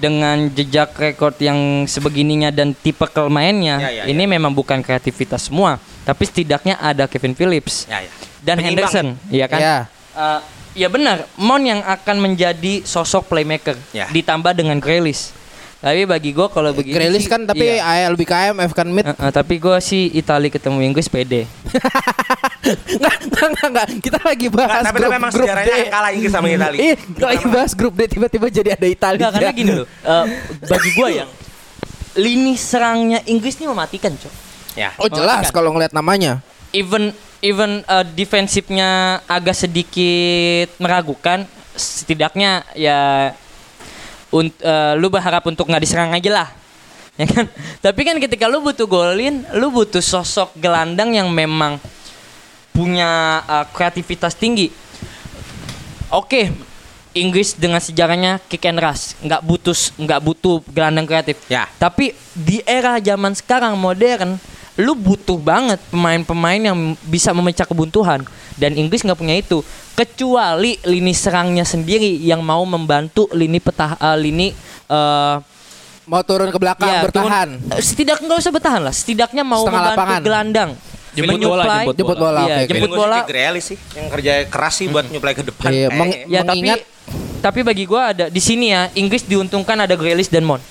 dengan 0.00 0.48
jejak 0.48 0.96
rekor 0.96 1.36
yang 1.36 1.84
sebegininya 1.84 2.48
dan 2.48 2.72
tipe 2.72 3.04
kelmainnya 3.06 3.76
Ya, 3.76 3.90
ya, 3.92 4.04
ini 4.08 4.24
memang 4.24 4.50
bukan 4.50 4.80
kreativitas 4.80 5.46
semua 5.46 5.76
tapi 6.02 6.24
setidaknya 6.24 6.80
ada 6.80 7.04
Kevin 7.04 7.36
Phillips 7.36 7.84
Ya, 7.84 8.00
ya. 8.00 8.10
dan 8.40 8.56
Penyeimbang. 8.58 8.88
Henderson 8.88 9.06
ya 9.28 9.46
kan 9.46 9.60
Ya. 9.60 9.76
Eh, 10.10 10.40
ya 10.74 10.88
benar 10.88 11.28
Mon 11.36 11.60
yang 11.60 11.84
akan 11.84 12.16
menjadi 12.18 12.80
sosok 12.82 13.28
playmaker 13.28 13.76
Ya. 13.92 14.08
ditambah 14.08 14.56
dengan 14.56 14.80
Grealish 14.80 15.36
tapi 15.80 16.04
bagi 16.04 16.36
gue 16.36 16.44
kalau 16.52 16.76
begini 16.76 16.92
Grealish 16.92 17.24
sih, 17.24 17.32
kan 17.32 17.48
tapi 17.48 17.64
iya. 17.64 18.04
AL 18.04 18.12
lebih 18.12 18.28
ke 18.28 18.36
IMF 18.36 18.76
kan 18.76 18.84
mid. 18.84 19.00
Eh, 19.08 19.16
eh, 19.16 19.32
tapi 19.32 19.56
gue 19.56 19.76
sih 19.80 20.12
Itali 20.12 20.52
ketemu 20.52 20.84
Inggris 20.84 21.08
pede. 21.08 21.48
Enggak, 23.00 23.16
enggak, 23.24 23.46
enggak, 23.48 23.68
enggak. 23.72 23.86
Kita 24.04 24.18
lagi 24.20 24.46
bahas 24.52 24.84
Nggak, 24.84 24.84
tapi 24.84 24.98
grup, 25.00 25.08
tapi 25.08 25.16
memang 25.16 25.30
grup 25.32 25.46
sejarahnya 25.48 25.72
D. 25.72 25.80
yang 25.80 25.92
kalah 25.96 26.10
Inggris 26.12 26.32
sama 26.36 26.46
Italia. 26.52 26.80
Iya, 26.84 26.94
lagi 27.24 27.44
bahas 27.48 27.72
grup 27.72 27.94
D 27.96 28.00
tiba-tiba 28.12 28.46
jadi 28.52 28.70
ada 28.76 28.86
Italia. 28.92 29.20
Enggak 29.24 29.32
karena 29.40 29.52
gini 29.56 29.72
loh. 29.72 29.86
eh, 30.12 30.24
bagi 30.68 30.90
gue 30.92 31.08
ya 31.16 31.24
lini 32.20 32.54
serangnya 32.60 33.24
Inggris 33.24 33.56
ini 33.56 33.66
mematikan, 33.72 34.12
Cok. 34.12 34.34
Ya. 34.76 34.92
Oh 35.00 35.08
jelas 35.08 35.48
kalau 35.48 35.72
ngeliat 35.72 35.96
namanya. 35.96 36.44
Even 36.76 37.16
even 37.40 37.80
eh, 37.88 38.04
defensifnya 38.12 39.24
agak 39.24 39.56
sedikit 39.56 40.76
meragukan, 40.76 41.48
setidaknya 41.72 42.68
ya 42.76 43.32
un- 44.30 44.54
eh, 44.62 44.92
lu 44.98 45.10
berharap 45.10 45.44
untuk 45.46 45.66
nggak 45.66 45.82
diserang 45.82 46.10
aja 46.14 46.30
lah. 46.32 46.48
Ya 47.20 47.28
kan? 47.28 47.46
Tapi 47.84 48.00
kan 48.00 48.16
ketika 48.16 48.48
lu 48.48 48.64
butuh 48.64 48.88
golin, 48.88 49.44
lu 49.52 49.68
butuh 49.68 50.00
sosok 50.00 50.56
gelandang 50.56 51.12
yang 51.12 51.28
memang 51.28 51.76
punya 52.72 53.44
eh, 53.44 53.66
kreativitas 53.76 54.32
tinggi. 54.32 54.72
Oke, 56.08 56.50
Inggris 57.10 57.58
dengan 57.58 57.82
sejarahnya 57.82 58.38
kick 58.46 58.64
and 58.70 58.78
rush, 58.78 59.18
nggak 59.18 59.42
butuh 59.42 59.74
nggak 59.98 60.20
butuh 60.22 60.62
gelandang 60.70 61.06
kreatif. 61.10 61.42
Ya. 61.50 61.66
Tapi 61.76 62.14
di 62.32 62.62
era 62.62 63.02
zaman 63.02 63.34
sekarang 63.34 63.74
modern, 63.74 64.38
lu 64.78 64.94
butuh 64.94 65.34
banget 65.36 65.82
pemain-pemain 65.90 66.62
yang 66.72 66.94
bisa 67.04 67.34
memecah 67.34 67.66
kebuntuan 67.66 68.22
dan 68.54 68.72
Inggris 68.78 69.02
nggak 69.02 69.18
punya 69.18 69.34
itu. 69.36 69.60
Kecuali 70.00 70.80
lini 70.82 71.12
serangnya 71.12 71.60
sendiri 71.60 72.16
yang 72.16 72.40
mau 72.40 72.64
membantu 72.64 73.28
lini 73.30 73.60
petah 73.60 74.00
eh, 74.00 74.16
lini 74.16 74.48
eh, 74.88 75.36
Mau 76.08 76.22
turun 76.24 76.48
ke 76.48 76.56
belakang 76.56 76.88
ya, 76.88 77.04
bertahan. 77.04 77.48
turun- 77.54 77.76
eh, 77.76 77.84
setidaknya 77.84 78.24
nggak 78.24 78.40
usah 78.40 78.50
bertahan 78.50 78.80
lah, 78.80 78.90
setidaknya 78.90 79.44
mau 79.44 79.60
Setengah 79.60 79.76
membantu 79.76 80.00
lapangan. 80.00 80.20
gelandang. 80.24 80.70
Jemput 81.10 81.28
bola, 81.28 81.36
Menyuplai- 81.36 81.84
jemput 81.84 81.96
Jemput 81.98 82.16
bola. 82.18 82.40
Iya, 82.40 82.56
oke. 82.56 82.64
jemput 82.66 82.90
bola. 82.96 83.18
Grealish 83.24 83.66
sih 83.66 83.78
yang 83.92 84.06
kerja 84.08 84.32
keras 84.46 84.74
sih 84.74 84.86
buat 84.86 85.04
nyuplai 85.04 85.34
ke 85.34 85.44
depan. 85.44 85.68
Iya, 85.68 85.86
Eh, 85.86 85.88
meng- 85.92 86.16
Ya 86.26 86.40
tapi 86.40 86.58
Mengingat- 86.64 86.84
tapi 87.38 87.60
bagi 87.60 87.84
gua 87.84 88.02
ada 88.08 88.26
di 88.26 88.40
sini 88.40 88.72
ya 88.72 88.88
Inggris 88.94 89.20
diuntungkan 89.22 89.76
ada 89.76 89.92
Grealish 89.92 90.28
dan 90.28 90.42
Mon. 90.42 90.64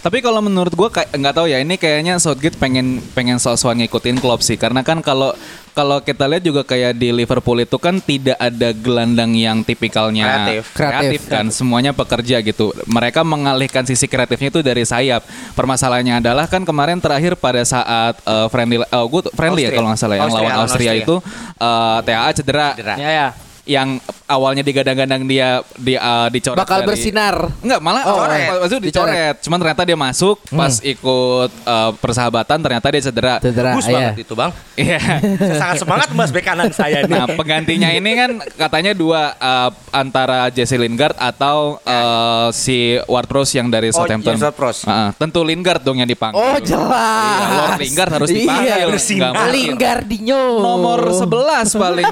Tapi 0.00 0.22
kalau 0.22 0.38
menurut 0.38 0.70
gua 0.70 0.86
kayak 0.88 1.10
nggak 1.10 1.34
tahu 1.34 1.46
ya 1.46 1.58
ini 1.58 1.74
kayaknya 1.74 2.14
Southgate 2.16 2.54
pengen 2.54 3.02
pengen 3.10 3.36
soal-soal 3.36 3.74
ngikutin 3.74 4.16
Klopp 4.16 4.38
sih 4.40 4.54
karena 4.54 4.80
kan 4.80 5.02
kalau 5.02 5.34
kalau 5.76 6.00
kita 6.00 6.24
lihat 6.24 6.40
juga 6.40 6.64
kayak 6.64 6.96
di 6.96 7.12
Liverpool 7.12 7.60
itu 7.60 7.76
kan 7.76 8.00
tidak 8.00 8.40
ada 8.40 8.72
gelandang 8.72 9.36
yang 9.36 9.60
tipikalnya 9.60 10.24
Kreatif. 10.24 10.72
kreatif 10.72 11.20
kan 11.28 11.52
semuanya 11.52 11.92
pekerja 11.92 12.40
gitu. 12.40 12.72
Mereka 12.88 13.20
mengalihkan 13.20 13.84
sisi 13.84 14.08
kreatifnya 14.08 14.48
itu 14.48 14.64
dari 14.64 14.88
sayap. 14.88 15.20
Permasalahannya 15.52 16.24
adalah 16.24 16.48
kan 16.48 16.64
kemarin 16.64 16.96
terakhir 16.96 17.36
pada 17.36 17.60
saat 17.60 18.16
eh, 18.24 18.48
friendly 18.48 18.80
oh, 18.80 19.04
gua 19.04 19.28
tuh- 19.28 19.34
friendly 19.36 19.68
ya 19.68 19.68
Austria. 19.68 19.76
kalau 19.76 19.88
nggak 19.92 20.00
salah 20.00 20.16
yang 20.16 20.24
Austria, 20.24 20.40
lawan 20.40 20.52
lawan 20.56 20.64
Austria, 20.64 20.90
Austria. 20.96 21.04
itu 21.04 21.16
eh, 21.60 21.98
TAA 22.08 22.30
cedera. 22.32 22.68
Cedera. 22.72 22.94
Ya 22.96 23.10
ya. 23.12 23.28
Yang 23.66 23.98
awalnya 24.24 24.62
digadang-gadang 24.62 25.22
dia 25.22 25.58
di 25.74 25.92
eh, 25.92 26.28
dicoret 26.30 26.54
Bakal 26.56 26.80
dari- 26.80 26.88
bersinar. 26.88 27.34
Enggak, 27.58 27.80
malah 27.80 28.02
Oh, 28.02 28.14
awalnya 28.16 28.38
coret. 28.56 28.66
itu 28.66 28.76
dicoret. 28.80 29.36
Cuman 29.42 29.58
ternyata 29.58 29.82
dia 29.82 29.98
masuk 29.98 30.36
pas 30.48 30.78
ikut 30.80 31.50
uh, 31.62 31.90
persahabatan 31.96 32.58
ternyata 32.58 32.86
dia 32.88 33.02
cedera. 33.02 33.34
Cedera. 33.38 33.74
Bagus 33.74 33.86
iya. 33.86 33.94
banget 34.10 34.22
itu 34.22 34.32
bang. 34.32 34.50
Iya. 34.76 35.00
Saya 35.36 35.56
sangat 35.58 35.76
semangat 35.82 36.08
mas 36.12 36.30
bek 36.30 36.44
kanan 36.44 36.70
saya 36.70 37.02
nih. 37.02 37.12
Nah, 37.12 37.26
penggantinya 37.32 37.90
ini 37.90 38.10
kan 38.12 38.30
katanya 38.54 38.92
dua 38.92 39.34
uh, 39.34 39.70
antara 39.90 40.46
Jesse 40.48 40.76
Lingard 40.76 41.16
atau 41.16 41.80
uh, 41.80 42.48
si 42.50 43.02
Ward-Prowse 43.02 43.56
yang 43.56 43.66
dari 43.66 43.88
Oh, 43.88 43.98
Southampton. 43.98 44.36
James 44.36 44.44
Ward-Prowse. 44.44 44.80
Uh, 44.84 45.10
tentu 45.16 45.42
Lingard 45.42 45.80
dong 45.80 45.96
yang 45.96 46.06
dipanggil. 46.06 46.36
Oh 46.36 46.54
jelas. 46.58 47.34
Iya, 47.34 47.46
Lord 47.52 47.80
Lingard 47.80 48.10
harus 48.12 48.28
Iya, 48.28 48.38
dipanggil. 48.38 48.86
bersinar. 48.92 49.18
Nggak 49.26 49.34
mungkin. 49.34 49.54
Lingardinho. 49.56 50.42
nomor 50.56 51.00
11 51.08 51.26
paling 51.74 52.06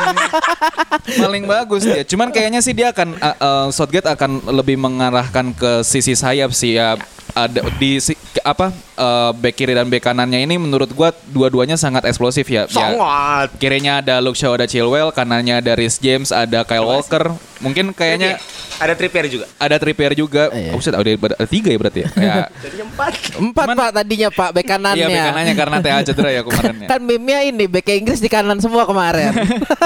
paling 1.21 1.44
bagus 1.47 1.83
dia. 1.85 2.03
Cuman 2.03 2.29
kayaknya 2.33 2.61
sih 2.65 2.73
dia 2.73 2.91
akan 2.91 3.17
uh, 3.21 3.37
uh, 3.39 3.67
Southgate 3.71 4.09
akan 4.09 4.45
lebih 4.51 4.77
mengarahkan 4.81 5.53
ke 5.55 5.85
sisi 5.87 6.17
sayap 6.17 6.51
sih 6.53 6.77
ya. 6.77 6.99
Ada 7.35 7.67
di 7.77 7.99
si- 7.99 8.15
apa 8.47 8.71
uh, 8.95 9.35
back 9.35 9.59
kiri 9.59 9.75
dan 9.75 9.91
back 9.91 10.07
kanannya 10.07 10.39
ini 10.39 10.55
menurut 10.55 10.87
gua 10.95 11.11
dua-duanya 11.27 11.75
sangat 11.75 12.07
eksplosif 12.07 12.47
ya. 12.47 12.71
Ya, 12.71 12.71
Sangat. 12.71 13.59
kirinya 13.59 13.99
ada 13.99 14.23
Luke 14.23 14.39
Shaw, 14.39 14.55
ada 14.55 14.71
Chilwell, 14.71 15.11
kanannya 15.11 15.59
ada 15.59 15.75
Rhys 15.75 15.99
James, 15.99 16.31
ada 16.31 16.63
Kyle 16.63 16.87
Walker. 16.87 17.35
Mungkin 17.59 17.91
kayaknya 17.91 18.37
Ada 18.77 18.93
Trippier 18.93 19.27
juga. 19.27 19.47
ada 19.57 19.77
Trippier 19.79 20.13
juga. 20.13 20.51
Iya. 20.51 20.75
Oh, 20.75 20.83
ada, 20.83 21.11
ada 21.11 21.47
tiga 21.49 21.71
ya 21.71 21.79
berarti 21.79 22.01
ya. 22.05 22.09
ya. 22.15 22.35
Jadi 22.67 22.77
empat. 22.83 23.13
Empat 23.35 23.67
pak 23.73 23.91
tadinya 23.95 24.29
pak 24.31 24.51
bek 24.53 24.67
kanannya. 24.67 24.99
Iya, 25.01 25.07
back 25.09 25.27
kanannya 25.31 25.55
karena 25.55 25.77
TA 25.83 25.99
cedera 26.03 26.31
ya 26.31 26.43
kemarin 26.43 26.75
ya. 26.83 26.89
Kan 26.95 27.01
meme-nya 27.03 27.39
ini 27.47 27.65
bek 27.67 27.89
Inggris 27.95 28.21
di 28.23 28.29
kanan 28.29 28.59
semua 28.63 28.87
kemarin. 28.87 29.31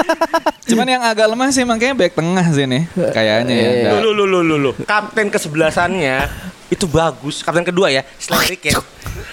Cuman 0.69 0.85
yang 0.85 1.01
agak 1.01 1.25
lemah 1.29 1.49
sih 1.49 1.65
makanya 1.65 1.95
back 1.97 2.13
tengah 2.13 2.45
sih 2.53 2.65
nih. 2.69 2.83
Kayaknya 2.93 3.55
ya. 3.55 3.69
Iya. 3.69 3.89
Lu 4.01 4.13
lu 4.13 4.25
lu 4.25 4.39
lu 4.45 4.55
lu. 4.59 4.71
Kapten 4.85 5.33
kesebelasannya 5.33 6.29
itu 6.69 6.85
bagus. 6.85 7.41
Kapten 7.41 7.65
kedua 7.65 7.89
ya, 7.89 8.01
selain 8.17 8.53
Kane. 8.55 8.81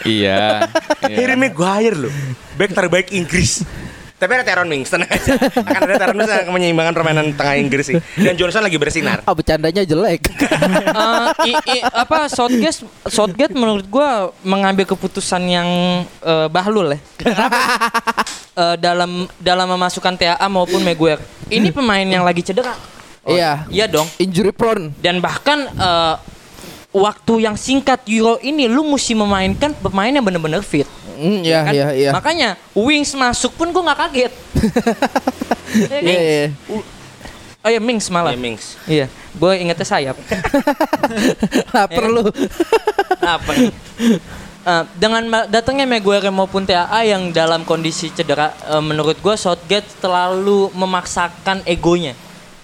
Iya. 0.02 0.66
iya. 1.08 1.16
Harry 1.16 1.36
Maguire 1.36 1.96
loh. 1.96 2.12
Back 2.56 2.72
terbaik 2.72 3.08
Inggris. 3.12 3.60
Tapi 4.16 4.32
ada 4.32 4.48
Teron 4.48 4.64
Mings, 4.64 4.88
tenang 4.88 5.12
aja. 5.12 5.36
Akan 5.36 5.80
ada 5.84 6.00
Teron 6.00 6.16
Mings 6.16 6.32
yang 6.32 6.48
menyeimbangkan 6.48 6.96
permainan 6.96 7.36
tengah 7.36 7.60
Inggris 7.60 7.84
sih. 7.84 8.00
Dan 8.16 8.32
Johnson 8.32 8.64
lagi 8.64 8.80
bersinar. 8.80 9.20
Ah 9.22 9.36
bercandanya 9.36 9.84
jelek. 9.84 10.24
Eh, 10.96 11.52
i- 11.52 11.64
i- 11.76 11.84
apa 11.84 12.32
Southgate 12.32 12.80
Southgate 13.04 13.52
menurut 13.52 13.84
gua 13.84 14.32
mengambil 14.40 14.88
keputusan 14.88 15.44
yang 15.44 15.68
eh, 16.24 16.48
bahlul 16.48 16.96
ya. 16.96 16.98
Eh, 18.56 18.76
dalam 18.80 19.28
dalam 19.36 19.68
memasukkan 19.68 20.16
TAA 20.16 20.48
maupun 20.48 20.80
Maguire. 20.80 21.20
Ini 21.46 21.68
pemain 21.76 22.08
yang 22.08 22.24
lagi 22.24 22.40
cedera. 22.40 22.72
Iya. 23.28 23.68
Iya 23.68 23.84
dong. 23.84 24.08
Injury 24.16 24.48
prone. 24.48 24.96
Dan 24.96 25.20
bahkan 25.20 25.68
eh, 25.68 26.14
waktu 26.96 27.44
yang 27.44 27.56
singkat 27.60 28.00
Euro 28.08 28.40
ini 28.40 28.64
lu 28.66 28.88
mesti 28.88 29.12
memainkan 29.12 29.76
pemain 29.76 30.08
yang 30.08 30.24
benar-benar 30.24 30.64
fit. 30.64 30.88
Hmm, 31.16 31.40
iya 31.40 31.64
kan? 31.64 31.72
iya 31.72 31.86
iya. 31.92 32.10
Makanya 32.12 32.48
Wings 32.72 33.12
masuk 33.12 33.52
pun 33.56 33.68
gua 33.72 33.92
nggak 33.92 34.00
kaget. 34.08 34.32
Iya, 35.76 35.98
Iya 36.00 36.20
iya. 36.22 36.46
Oh 37.60 37.68
ya 37.68 37.82
Mings 37.82 38.06
malah. 38.08 38.32
Ya, 38.32 38.38
Mings. 38.38 38.78
Iya, 38.86 39.06
gue 39.34 39.52
ingetnya 39.58 39.82
sayap. 39.82 40.16
Lapar 41.74 42.04
Ya. 42.06 42.14
lu. 42.14 42.24
Apa 43.18 43.50
nih? 43.58 43.72
Eh, 44.66 44.82
dengan 44.94 45.22
datangnya 45.46 45.86
Maguire 45.86 46.30
maupun 46.30 46.62
TAA 46.62 47.10
yang 47.10 47.34
dalam 47.34 47.66
kondisi 47.66 48.10
cedera, 48.10 48.54
eh, 48.66 48.78
menurut 48.78 49.18
gue 49.18 49.34
Southgate 49.34 49.86
terlalu 49.98 50.70
memaksakan 50.72 51.66
egonya. 51.66 52.14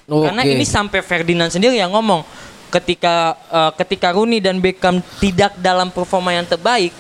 Karena 0.07 0.43
Oke. 0.43 0.55
ini 0.55 0.63
sampai 0.63 1.03
Ferdinand 1.03 1.51
sendiri 1.51 1.75
yang 1.75 1.91
ngomong 1.91 2.23
ketika 2.73 3.15
eh, 3.47 3.71
ketika 3.77 4.09
Rooney 4.11 4.41
dan 4.41 4.57
Beckham 4.59 5.05
tidak 5.21 5.53
dalam 5.57 5.93
performa 5.93 6.33
yang 6.33 6.45
terbaik, 6.45 6.91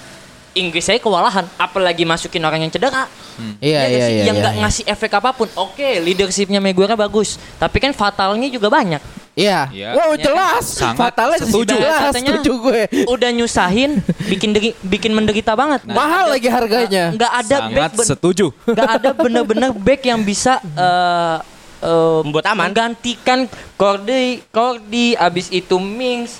Inggris 0.52 0.84
saya 0.84 1.00
kewalahan, 1.00 1.48
apalagi 1.56 2.04
masukin 2.04 2.44
orang 2.44 2.60
yang 2.60 2.68
cedera. 2.68 3.08
Iya 3.56 3.80
nggak 3.80 3.88
iya 3.88 4.04
sih? 4.04 4.12
iya. 4.12 4.24
Yang 4.28 4.36
iya, 4.36 4.42
nggak 4.44 4.54
iya. 4.54 4.62
ngasih 4.62 4.84
efek 4.86 5.12
apa 5.16 5.30
pun. 5.32 5.48
Oke, 5.56 5.96
leadershipnya 5.98 6.60
Maguire 6.60 6.92
bagus, 6.92 7.40
tapi 7.56 7.80
kan 7.80 7.90
fatalnya 7.90 8.44
juga 8.46 8.68
banyak. 8.68 9.00
Iya. 9.32 9.72
Iya. 9.72 9.88
Wow, 9.96 10.12
Ya, 10.12 10.28
jelas. 10.28 10.64
sangat 10.68 11.08
Fatalnya 11.08 11.38
setuju. 11.40 11.72
Jelas, 11.72 12.12
Katanya 12.12 12.30
setuju 12.36 12.52
gue. 12.60 12.80
Udah 13.08 13.30
nyusahin, 13.32 14.04
bikin 14.28 14.52
deri- 14.52 14.76
bikin 14.84 15.16
menderita 15.16 15.56
banget. 15.56 15.80
Nggak 15.88 15.96
Mahal 15.96 16.24
ada- 16.28 16.32
lagi 16.36 16.48
harganya. 16.52 17.04
Nggak 17.16 17.32
ada 17.32 17.56
Sangat 17.56 17.72
back 17.72 17.92
setuju. 18.04 18.46
nggak 18.68 18.90
ada 18.92 19.10
bener-bener 19.16 19.70
back 19.72 20.04
yang 20.04 20.20
bisa 20.20 20.60
eh, 20.60 21.36
eh, 21.82 22.18
Membuat 22.22 22.46
aman. 22.48 22.70
menggantikan 22.70 23.50
Cordy, 23.76 24.40
Cordy, 24.54 25.18
abis 25.18 25.50
itu 25.50 25.76
Mings, 25.82 26.38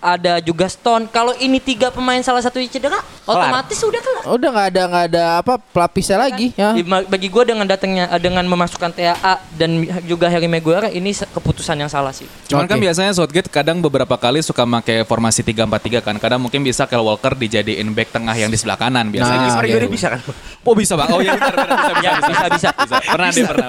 ada 0.00 0.40
juga 0.40 0.66
Stone. 0.66 1.06
Kalau 1.08 1.36
ini 1.36 1.60
tiga 1.60 1.92
pemain 1.92 2.18
salah 2.20 2.40
satu 2.40 2.56
cedera, 2.64 2.98
otomatis 3.28 3.76
udah 3.78 4.00
kelar. 4.00 4.22
Udah 4.32 4.48
nggak 4.48 4.66
ada 4.72 4.82
nggak 4.88 5.04
ada 5.12 5.22
apa 5.38 5.54
pelapisnya 5.60 6.16
lagi 6.16 6.56
ya. 6.56 6.72
Di- 6.72 6.84
Bagi 6.84 7.28
gue 7.28 7.44
dengan 7.44 7.68
datangnya 7.68 8.08
eh, 8.08 8.20
dengan 8.20 8.42
memasukkan 8.48 8.90
TAA 8.96 9.34
dan 9.54 9.70
juga 10.08 10.26
Harry 10.32 10.48
Maguire 10.48 10.88
ini 10.90 11.12
keputusan 11.12 11.76
yang 11.76 11.92
salah 11.92 12.10
sih. 12.10 12.24
Cuman 12.48 12.64
kan 12.64 12.80
Oke. 12.80 12.88
biasanya 12.88 13.12
Southgate 13.12 13.52
kadang 13.52 13.78
beberapa 13.78 14.16
kali 14.16 14.40
suka 14.40 14.64
pakai 14.64 15.04
formasi 15.04 15.44
3-4-3 15.44 16.00
kan. 16.00 16.16
Kadang 16.16 16.40
mungkin 16.40 16.64
bisa 16.64 16.88
Kyle 16.88 17.04
Walker 17.04 17.36
dijadiin 17.36 17.92
back 17.92 18.10
tengah 18.10 18.32
yang 18.34 18.48
di 18.48 18.56
sebelah 18.56 18.80
kanan 18.80 19.12
biasanya. 19.12 19.46
Nah, 19.46 19.54
Sorry, 19.60 19.68
iya. 19.70 19.84
gue 19.84 19.92
bisa 19.92 20.08
kan. 20.16 20.20
Oh 20.64 20.74
bisa 20.76 20.92
bang. 20.96 21.08
Oh 21.12 21.20
iya 21.20 21.36
benar 21.36 21.54
benar 21.56 21.76
bisa 21.76 21.92
bisa 21.92 22.10
bisa 22.20 22.48
bisa. 22.48 22.68
bisa. 22.72 22.96
Pernah 23.04 23.28
deh 23.30 23.44
pernah. 23.44 23.68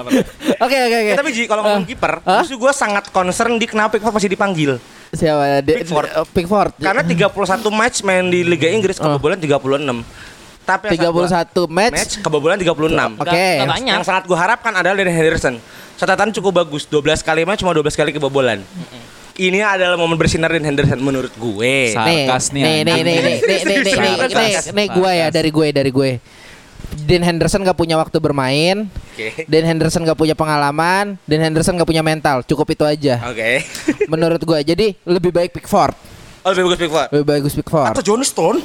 Oke 0.62 0.76
oke 0.78 0.96
oke. 0.96 1.10
Ya, 1.12 1.16
tapi 1.16 1.30
Ji, 1.32 1.42
kalau 1.48 1.62
ngomong 1.64 1.84
kiper, 1.88 2.20
Hah? 2.24 2.40
justru 2.44 2.56
gue 2.60 2.72
sangat 2.72 3.08
concern 3.10 3.56
di 3.56 3.66
kenapa 3.68 3.96
masih 3.98 4.28
dipanggil. 4.28 4.76
Siapa? 5.12 5.60
De- 5.60 5.76
Pickford. 5.78 6.08
de- 6.08 6.24
Pickford. 6.32 6.72
Karena 6.76 7.02
31 7.04 7.68
match 7.68 8.00
main 8.00 8.24
di 8.26 8.40
Liga 8.40 8.66
Inggris 8.66 8.96
Oh. 8.96 9.12
kebobolan 9.12 9.36
36. 9.36 10.00
Tapi 10.62 10.94
yang 10.94 11.12
saat 11.28 11.52
31 11.52 11.66
gua- 11.66 11.68
match. 11.68 11.92
match 11.92 12.14
kebobolan 12.20 12.56
36. 12.56 13.10
Oke. 13.18 13.46
Banyak. 13.60 13.92
Yang 13.92 14.04
sangat 14.04 14.24
gue 14.24 14.38
harapkan 14.38 14.72
adalah 14.72 14.94
dari 14.94 15.10
Henderson. 15.10 15.60
Catatan 15.94 16.32
cukup 16.32 16.64
bagus, 16.64 16.86
12 16.86 17.20
kali 17.20 17.44
match 17.44 17.60
cuma 17.60 17.70
12 17.70 17.92
kali 17.92 18.10
kebobolan. 18.10 18.64
Ini 19.32 19.58
adalah 19.60 19.96
momen 19.96 20.14
bersinar 20.14 20.48
dan 20.48 20.60
Henderson 20.62 21.00
menurut 21.00 21.32
gue. 21.32 21.74
Sarkas 21.90 22.52
nih, 22.52 22.62
nih, 22.62 22.76
nih, 22.84 22.84
nih, 22.84 23.02
nih, 23.02 23.16
nih, 23.16 23.20
nih, 23.22 23.38
nih, 23.40 23.64
nih, 23.64 24.12
nih, 24.18 24.28
Sarkas. 24.28 24.64
nih, 24.70 24.86
gue 24.88 25.10
ya 25.10 25.26
dari 25.28 25.50
gue, 25.50 25.66
dari 25.72 25.90
gue. 25.90 26.10
Dan 27.02 27.20
Henderson 27.22 27.64
gak 27.64 27.74
punya 27.74 27.96
waktu 27.96 28.20
bermain. 28.20 28.92
Oke. 29.12 29.44
Dan 29.44 29.62
Henderson 29.62 30.02
gak 30.02 30.16
punya 30.16 30.32
pengalaman. 30.32 31.20
Dan 31.22 31.38
Henderson 31.42 31.76
gak 31.76 31.84
punya 31.84 32.00
mental. 32.00 32.40
Cukup 32.42 32.64
itu 32.66 32.82
aja. 32.82 33.20
Oke. 33.28 33.60
Menurut 34.12 34.40
gue. 34.40 34.58
Jadi 34.64 34.96
lebih 35.04 35.28
baik 35.30 35.52
Pickford. 35.52 35.92
Oh, 36.42 36.50
lebih 36.50 36.66
bagus 36.66 36.80
Pickford. 36.82 37.08
Lebih 37.14 37.26
bagus 37.28 37.52
Pickford. 37.54 37.92
Atau 37.94 38.02
John 38.02 38.22
Stone. 38.26 38.58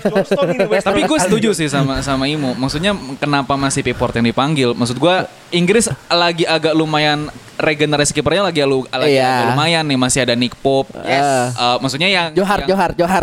John 0.00 0.24
Stone 0.24 0.48
ini 0.48 0.64
West 0.64 0.88
Tapi 0.88 1.04
gue 1.04 1.18
setuju 1.20 1.52
sih 1.52 1.68
sama 1.68 2.00
sama 2.00 2.24
Imo. 2.24 2.56
Maksudnya 2.56 2.96
kenapa 3.20 3.52
masih 3.52 3.84
Pickford 3.84 4.16
yang 4.16 4.32
dipanggil? 4.32 4.72
Maksud 4.72 4.96
gue 4.96 5.14
Inggris 5.52 5.92
lagi 6.08 6.48
agak 6.48 6.72
lumayan 6.72 7.28
regenerasi 7.60 8.16
kipernya 8.16 8.48
lagi 8.48 8.64
lu- 8.64 8.88
lagi 8.88 9.12
Iya. 9.12 9.28
agak 9.28 9.46
lumayan 9.52 9.84
nih 9.84 9.98
masih 10.00 10.20
ada 10.24 10.32
Nick 10.32 10.56
Pope. 10.56 10.88
Yes. 11.04 11.52
Eh, 11.52 11.76
maksudnya 11.84 12.08
yang 12.08 12.26
Johar, 12.32 12.64
yang- 12.64 12.68
Johar, 12.72 12.90
Johar. 12.96 13.22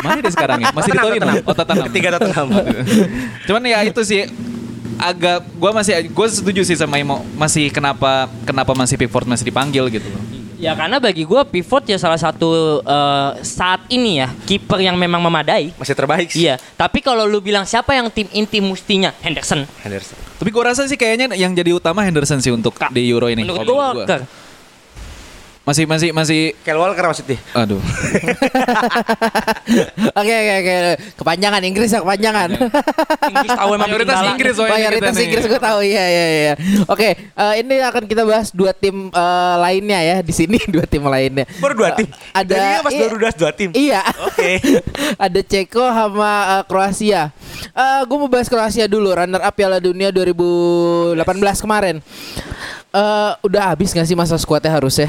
Mana 0.00 0.24
dia 0.24 0.32
sekarang 0.32 0.58
ya? 0.64 0.72
Masih 0.72 0.90
di 0.90 0.98
Torino. 0.98 1.20
Tottenham. 1.20 1.44
Oh, 1.44 1.54
Tottenham. 1.54 1.86
Ketiga 1.92 2.08
Tottenham. 2.16 2.48
Cuman 3.44 3.60
ya 3.60 3.78
itu 3.84 4.00
sih 4.00 4.24
agak 5.00 5.44
gue 5.48 5.70
masih 5.74 5.92
gue 6.08 6.26
setuju 6.28 6.60
sih 6.64 6.76
sama 6.76 7.00
Imo 7.00 7.24
masih 7.34 7.72
kenapa 7.72 8.28
kenapa 8.44 8.72
masih 8.76 9.00
Pickford 9.00 9.28
masih 9.28 9.48
dipanggil 9.48 9.88
gitu 9.88 10.08
loh. 10.08 10.22
Ya 10.54 10.72
karena 10.72 10.96
bagi 10.96 11.28
gue 11.28 11.42
pivot 11.50 11.84
ya 11.84 12.00
salah 12.00 12.16
satu 12.16 12.80
eh, 12.80 13.30
saat 13.44 13.84
ini 13.92 14.24
ya 14.24 14.32
kiper 14.48 14.80
yang 14.80 14.96
memang 14.96 15.20
memadai. 15.20 15.76
Masih 15.76 15.92
terbaik 15.92 16.32
sih. 16.32 16.48
Iya, 16.48 16.56
tapi 16.78 17.04
kalau 17.04 17.28
lu 17.28 17.44
bilang 17.44 17.68
siapa 17.68 17.92
yang 17.92 18.08
tim 18.08 18.24
inti 18.32 18.64
mustinya 18.64 19.12
Henderson. 19.20 19.68
Henderson. 19.84 20.16
Tapi 20.40 20.48
gue 20.48 20.62
rasa 20.64 20.88
sih 20.88 20.96
kayaknya 20.96 21.36
yang 21.36 21.52
jadi 21.52 21.76
utama 21.76 22.00
Henderson 22.00 22.40
sih 22.40 22.48
untuk 22.48 22.80
di 22.96 23.02
Euro 23.12 23.28
ini. 23.28 23.44
Menurut 23.44 23.60
Kalau 23.60 23.76
gue 23.76 24.06
gua. 24.08 24.24
Masih 25.64 25.88
masih 25.88 26.12
masih 26.12 26.52
Kyle 26.60 26.76
Walker 26.76 27.08
maksudnya. 27.08 27.40
aduh. 27.56 27.80
Oke, 30.14 30.34
oke, 30.36 30.54
oke. 30.60 30.76
Kepanjangan 31.16 31.62
Inggris 31.64 31.88
ya, 31.88 32.04
kepanjangan. 32.04 32.48
Inggris 33.32 33.50
tahu 33.56 33.70
emang 33.74 33.88
Mayoritas. 33.88 34.16
Inggris 34.36 34.54
soalnya 34.54 34.76
Mayoritas. 34.76 35.14
Inggris 35.16 35.44
gue 35.48 35.60
tahu 35.60 35.78
iya 35.80 36.04
iya 36.04 36.24
iya. 36.28 36.54
Oke, 36.86 37.16
eh, 37.16 37.54
ini 37.64 37.80
akan 37.80 38.04
kita 38.04 38.22
bahas 38.28 38.52
dua 38.52 38.76
tim 38.76 39.08
eh, 39.08 39.54
lainnya 39.58 40.00
ya 40.04 40.16
di 40.20 40.32
sini 40.36 40.60
dua 40.74 40.84
tim 40.84 41.00
lainnya. 41.00 41.48
Baru 41.58 41.74
dua 41.80 41.96
tim. 41.96 42.06
Eh, 42.12 42.44
ada 42.44 42.54
Jadinya 42.54 42.80
pas 42.84 42.92
iya. 42.92 43.02
baru 43.08 43.16
dua, 43.16 43.32
dua 43.32 43.50
tim. 43.56 43.70
Iya. 43.72 44.02
Oke. 44.28 44.50
ada 45.26 45.40
Ceko 45.40 45.84
sama 45.88 46.32
eh, 46.60 46.62
Kroasia. 46.68 47.22
Eh 47.72 48.00
gue 48.04 48.16
mau 48.20 48.28
bahas 48.28 48.48
Kroasia 48.52 48.84
dulu, 48.84 49.16
runner 49.16 49.40
up 49.40 49.54
Piala 49.56 49.80
Dunia 49.80 50.12
2018 50.12 51.24
kemarin. 51.64 51.96
Eh 52.94 53.32
udah 53.42 53.72
habis 53.72 53.96
gak 53.96 54.06
sih 54.06 54.14
masa 54.14 54.36
skuadnya 54.36 54.76
harusnya? 54.76 55.08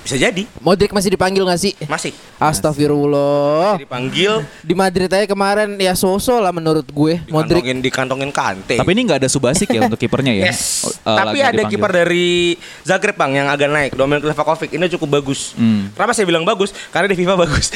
Bisa 0.01 0.17
jadi. 0.17 0.43
Modric 0.57 0.89
masih 0.89 1.13
dipanggil 1.13 1.45
gak 1.45 1.61
sih? 1.61 1.73
Masih. 1.85 2.11
Astagfirullah. 2.41 3.77
Dipanggil, 3.77 4.41
Di 4.65 4.73
Madrid 4.73 5.05
aja 5.13 5.29
kemarin 5.29 5.77
ya 5.77 5.93
so-so 5.93 6.41
lah 6.41 6.49
menurut 6.49 6.89
gue. 6.89 7.21
Modric 7.29 7.61
dikantongin, 7.61 7.77
dikantongin 7.85 8.31
kante. 8.33 8.75
Tapi 8.81 8.89
ini 8.97 9.01
nggak 9.05 9.21
ada 9.21 9.29
Subasic 9.29 9.69
ya 9.69 9.85
untuk 9.85 10.01
kipernya 10.01 10.33
ya. 10.33 10.43
Yes. 10.51 10.89
Eh, 11.05 11.05
Tapi 11.05 11.37
ada 11.37 11.53
dipanggil. 11.53 11.77
kiper 11.77 11.91
dari 11.93 12.57
Zagreb 12.81 13.13
bang 13.13 13.31
yang 13.45 13.47
agak 13.47 13.69
naik, 13.69 13.91
Dominic 13.93 14.25
Livakovic. 14.25 14.73
Ini 14.73 14.89
cukup 14.97 15.21
bagus. 15.21 15.53
Hmm. 15.53 15.93
Kenapa 15.93 16.17
saya 16.17 16.25
bilang 16.25 16.41
bagus? 16.41 16.73
Karena 16.89 17.13
di 17.13 17.15
FIFA 17.21 17.35
bagus. 17.37 17.69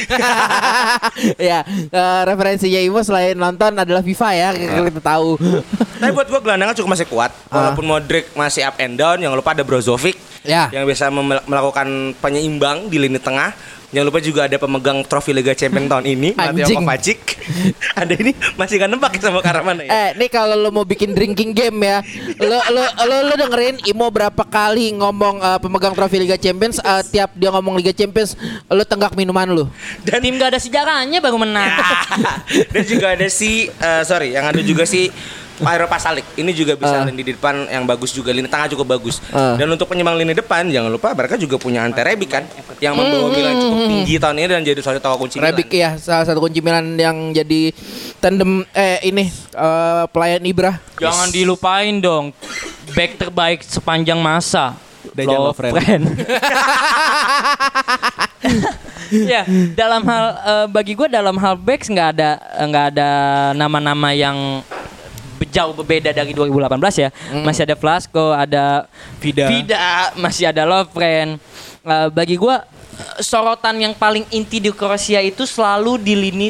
ya 1.50 1.62
eh, 1.66 2.22
referensinya 2.26 2.80
Imo 2.82 3.00
selain 3.06 3.38
nonton 3.38 3.70
adalah 3.78 4.02
FIFA 4.02 4.28
ya 4.34 4.48
kita 4.90 4.98
tahu. 4.98 5.38
Tapi 6.02 6.10
buat 6.10 6.26
gua 6.26 6.40
gelandangnya 6.42 6.74
cukup 6.74 6.90
masih 6.98 7.06
kuat. 7.06 7.30
Walaupun 7.48 7.86
Modric 7.86 8.34
masih 8.34 8.66
up 8.66 8.76
and 8.82 8.98
down, 8.98 9.16
jangan 9.22 9.36
lupa 9.38 9.54
ada 9.54 9.62
Brozovic 9.62 10.18
Ya. 10.46 10.70
yang 10.70 10.86
bisa 10.86 11.10
melakukan 11.10 12.14
penyeimbang 12.18 12.88
di 12.88 12.96
lini 13.00 13.20
tengah. 13.20 13.52
Jangan 13.94 14.06
lupa 14.10 14.18
juga 14.18 14.50
ada 14.50 14.58
pemegang 14.58 14.98
trofi 15.06 15.30
Liga 15.30 15.54
Champions 15.54 15.86
tahun 15.86 16.04
ini, 16.10 16.34
Mateo 16.34 16.66
Anjing. 16.66 16.78
Kovacic. 16.82 17.20
ada 18.02 18.14
ini 18.18 18.34
masih 18.58 18.82
gak 18.82 18.90
nembak 18.90 19.14
sama 19.22 19.38
Karamana 19.38 19.86
ya? 19.86 19.90
Eh, 19.94 20.10
nih 20.18 20.26
kalau 20.26 20.58
lo 20.58 20.74
mau 20.74 20.82
bikin 20.82 21.14
drinking 21.14 21.54
game 21.54 21.86
ya, 21.86 22.02
lo 22.42 22.58
lo 22.74 22.82
lo, 22.82 23.16
lo 23.30 23.34
dengerin 23.38 23.78
Imo 23.86 24.10
berapa 24.10 24.42
kali 24.42 24.90
ngomong 24.98 25.38
eh, 25.38 25.58
pemegang 25.62 25.94
trofi 25.94 26.18
Liga 26.18 26.34
Champions, 26.34 26.82
eh, 26.82 27.02
tiap 27.14 27.30
dia 27.38 27.48
ngomong 27.54 27.78
Liga 27.78 27.94
Champions, 27.94 28.34
lo 28.66 28.82
tenggak 28.82 29.14
minuman 29.14 29.54
lo. 29.54 29.64
Dan 30.02 30.18
tim 30.18 30.34
gak 30.34 30.58
ada 30.58 30.60
sejarahnya 30.60 31.22
baru 31.22 31.38
menang. 31.38 31.70
Dan 32.74 32.84
juga 32.90 33.14
ada 33.14 33.30
si 33.30 33.70
eh, 33.70 34.02
sorry, 34.02 34.34
yang 34.34 34.50
ada 34.50 34.60
juga 34.66 34.82
si 34.82 35.14
Pyro 35.56 35.86
Pasalik. 35.86 36.24
Ini 36.36 36.50
juga 36.52 36.76
bisa 36.76 37.00
Ah. 37.00 37.04
lini 37.04 37.22
di 37.22 37.32
depan 37.32 37.66
yang 37.66 37.84
bagus 37.84 38.12
juga, 38.12 38.30
lini 38.30 38.46
tengah 38.46 38.68
cukup 38.72 38.96
bagus. 38.96 39.18
Ah. 39.32 39.56
Dan 39.56 39.72
untuk 39.72 39.88
penyembang 39.88 40.16
lini 40.16 40.32
depan, 40.32 40.68
jangan 40.68 40.92
lupa 40.92 41.12
mereka 41.12 41.36
juga 41.36 41.56
punya 41.56 41.82
Ante 41.82 42.04
Rebic 42.04 42.28
kan, 42.28 42.44
yang 42.78 42.92
membawa 42.92 43.32
Milan 43.32 43.56
cukup 43.56 43.80
tinggi 43.88 44.14
tahun 44.16 44.36
ini 44.36 44.48
dan 44.48 44.62
jadi 44.62 44.80
salah 44.80 45.00
satu 45.00 45.16
kunci 45.16 45.36
Milan. 45.40 45.48
Rebic 45.52 45.68
ya, 45.72 45.90
salah 45.96 46.24
satu 46.24 46.38
kunci 46.40 46.60
Milan 46.60 46.96
yang 46.96 47.32
jadi 47.32 47.72
tandem 48.20 48.64
eh 48.72 49.00
ini 49.04 49.28
eh, 49.32 50.04
pelayan 50.12 50.42
Ibra. 50.44 50.72
Jangan 51.00 51.28
dilupain 51.32 51.96
dong. 51.98 52.36
Back 52.92 53.18
terbaik 53.18 53.64
sepanjang 53.64 54.20
masa. 54.20 54.76
Dejan 55.16 55.38
Lovren. 55.38 55.72
ya 59.10 59.46
dalam 59.72 60.02
hal 60.02 60.24
eh, 60.34 60.66
bagi 60.66 60.92
gue 60.98 61.06
dalam 61.06 61.38
hal 61.38 61.54
backs 61.54 61.86
nggak 61.86 62.08
ada 62.18 62.30
nggak 62.66 62.86
ada 62.94 63.10
nama-nama 63.54 64.10
yang 64.10 64.60
jauh 65.50 65.72
berbeda 65.72 66.10
dari 66.10 66.32
2018 66.32 67.02
ya. 67.02 67.08
Masih 67.42 67.62
ada 67.66 67.76
Flasco 67.76 68.32
ada 68.32 68.86
Vida. 69.18 69.46
Vida 69.48 70.10
masih 70.14 70.50
ada 70.50 70.62
Lovren 70.66 71.38
Eh, 71.86 72.08
bagi 72.10 72.34
gue 72.34 72.56
sorotan 73.22 73.78
yang 73.78 73.94
paling 73.94 74.26
inti 74.34 74.58
di 74.58 74.74
Kroasia 74.74 75.22
itu 75.22 75.46
selalu 75.46 76.02
di 76.02 76.18
lini 76.18 76.48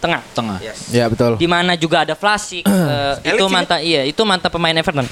tengah. 0.00 0.24
Tengah. 0.32 0.56
Yes. 0.64 0.88
Ya 0.88 1.04
betul. 1.12 1.36
di 1.36 1.44
mana 1.44 1.76
juga 1.76 2.08
ada 2.08 2.16
Vlasic 2.16 2.64
eh, 2.64 3.36
itu 3.36 3.44
mantan 3.52 3.84
iya 3.84 4.08
itu 4.08 4.22
mantan 4.24 4.48
pemain 4.48 4.72
Everton. 4.72 5.04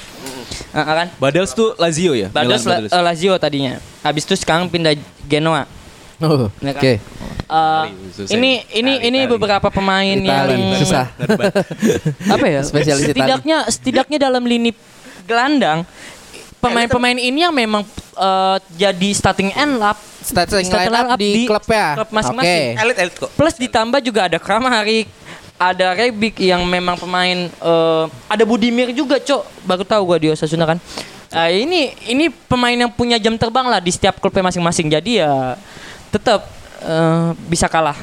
Eh, 0.73 0.81
kan? 0.81 1.13
Badals 1.21 1.53
tuh 1.53 1.77
Lazio 1.77 2.17
ya? 2.17 2.33
Milan 2.33 2.57
La- 2.65 2.89
eh, 2.89 3.03
Lazio 3.05 3.37
tadinya. 3.37 3.77
Habis 4.01 4.25
itu 4.25 4.33
sekarang 4.33 4.65
pindah 4.65 4.97
Genoa 5.29 5.69
Oh, 6.17 6.49
Ya 6.59 6.73
kan? 6.73 6.81
Oke. 6.81 6.93
Eh, 7.47 7.83
susah. 8.11 8.33
ini 8.33 8.59
ini 8.73 8.91
Itali, 8.97 9.07
ini 9.07 9.19
Itali. 9.23 9.31
beberapa 9.31 9.67
pemain 9.69 10.17
Itali, 10.17 10.51
yang 10.51 10.81
susah. 10.81 11.05
apa 12.33 12.45
ya 12.45 12.59
Spesialis 12.61 13.05
Itali. 13.05 13.13
setidaknya 13.15 13.57
setidaknya 13.67 14.17
dalam 14.19 14.43
lini 14.43 14.75
gelandang 15.23 15.87
pemain-pemain 16.57 17.15
ini 17.15 17.39
yang 17.39 17.53
memang 17.53 17.85
eh, 18.13 18.57
jadi 18.75 19.09
starting 19.13 19.53
end 19.53 19.79
up 19.79 19.95
Starting 20.19 20.67
starting 20.67 20.91
line 20.91 21.07
up 21.07 21.15
di 21.15 21.47
klub 21.47 21.63
ya? 21.63 21.95
klub 21.95 22.09
masing-masing 22.11 22.65
Oke. 22.73 22.81
Elit 22.83 22.97
elit 22.99 23.15
kok. 23.15 23.29
plus 23.31 23.55
ditambah 23.55 23.99
juga 24.01 24.27
ada 24.27 24.37
Kramaric 24.37 25.07
ada 25.55 25.95
Rebic 25.95 26.35
yang 26.37 26.61
memang 26.63 26.97
pemain 26.97 27.37
eh, 27.47 28.03
ada 28.27 28.43
Budimir 28.43 28.91
juga 28.91 29.17
cok 29.17 29.63
baru 29.63 29.83
tahu 29.83 30.01
gua 30.03 30.17
di 30.17 30.27
Osasuna 30.29 30.65
kan 30.65 30.79
Eh, 31.27 31.67
ini 31.67 31.91
ini 32.07 32.31
pemain 32.31 32.71
yang 32.71 32.87
punya 32.87 33.19
jam 33.19 33.35
terbang 33.35 33.67
lah 33.67 33.83
di 33.83 33.91
setiap 33.91 34.15
klubnya 34.15 34.47
masing-masing 34.47 34.87
jadi 34.87 35.27
ya 35.27 35.59
tetap 36.11 36.47
eh, 36.83 37.29
bisa 37.47 37.67
kalah 37.67 37.97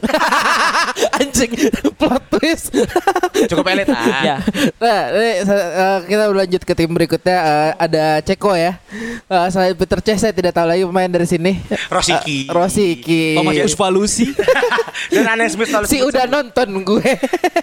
Anjing 1.40 1.72
plot 2.00 2.22
twist. 2.36 2.68
Cukup 3.50 3.64
elit 3.72 3.88
ah. 3.88 4.20
Ya. 4.20 4.36
Nah, 4.76 5.00
ini, 5.16 5.30
eh, 5.40 5.98
kita 6.04 6.24
lanjut 6.28 6.62
ke 6.68 6.72
tim 6.76 6.90
berikutnya. 6.92 7.38
Eh, 7.40 7.70
ada 7.80 8.04
Ceko 8.20 8.52
ya. 8.52 8.76
Eh, 9.24 9.46
selain 9.48 9.72
Peter 9.72 10.04
Cech 10.04 10.20
saya 10.20 10.32
tidak 10.36 10.52
tahu 10.52 10.68
lagi 10.68 10.84
pemain 10.84 11.08
dari 11.08 11.24
sini. 11.24 11.56
Rosiki. 11.88 12.44
Eh, 12.44 12.52
Rosiki. 12.52 13.24
Oh 13.40 13.44
Mas 13.46 13.56
Puspa 13.64 13.88
Lucy, 13.88 14.28
Dan 15.14 15.26
Aneh 15.32 15.48
Smith 15.48 15.72
Si 15.88 16.04
udah 16.04 16.28
nonton 16.28 16.68
gue. 16.84 17.10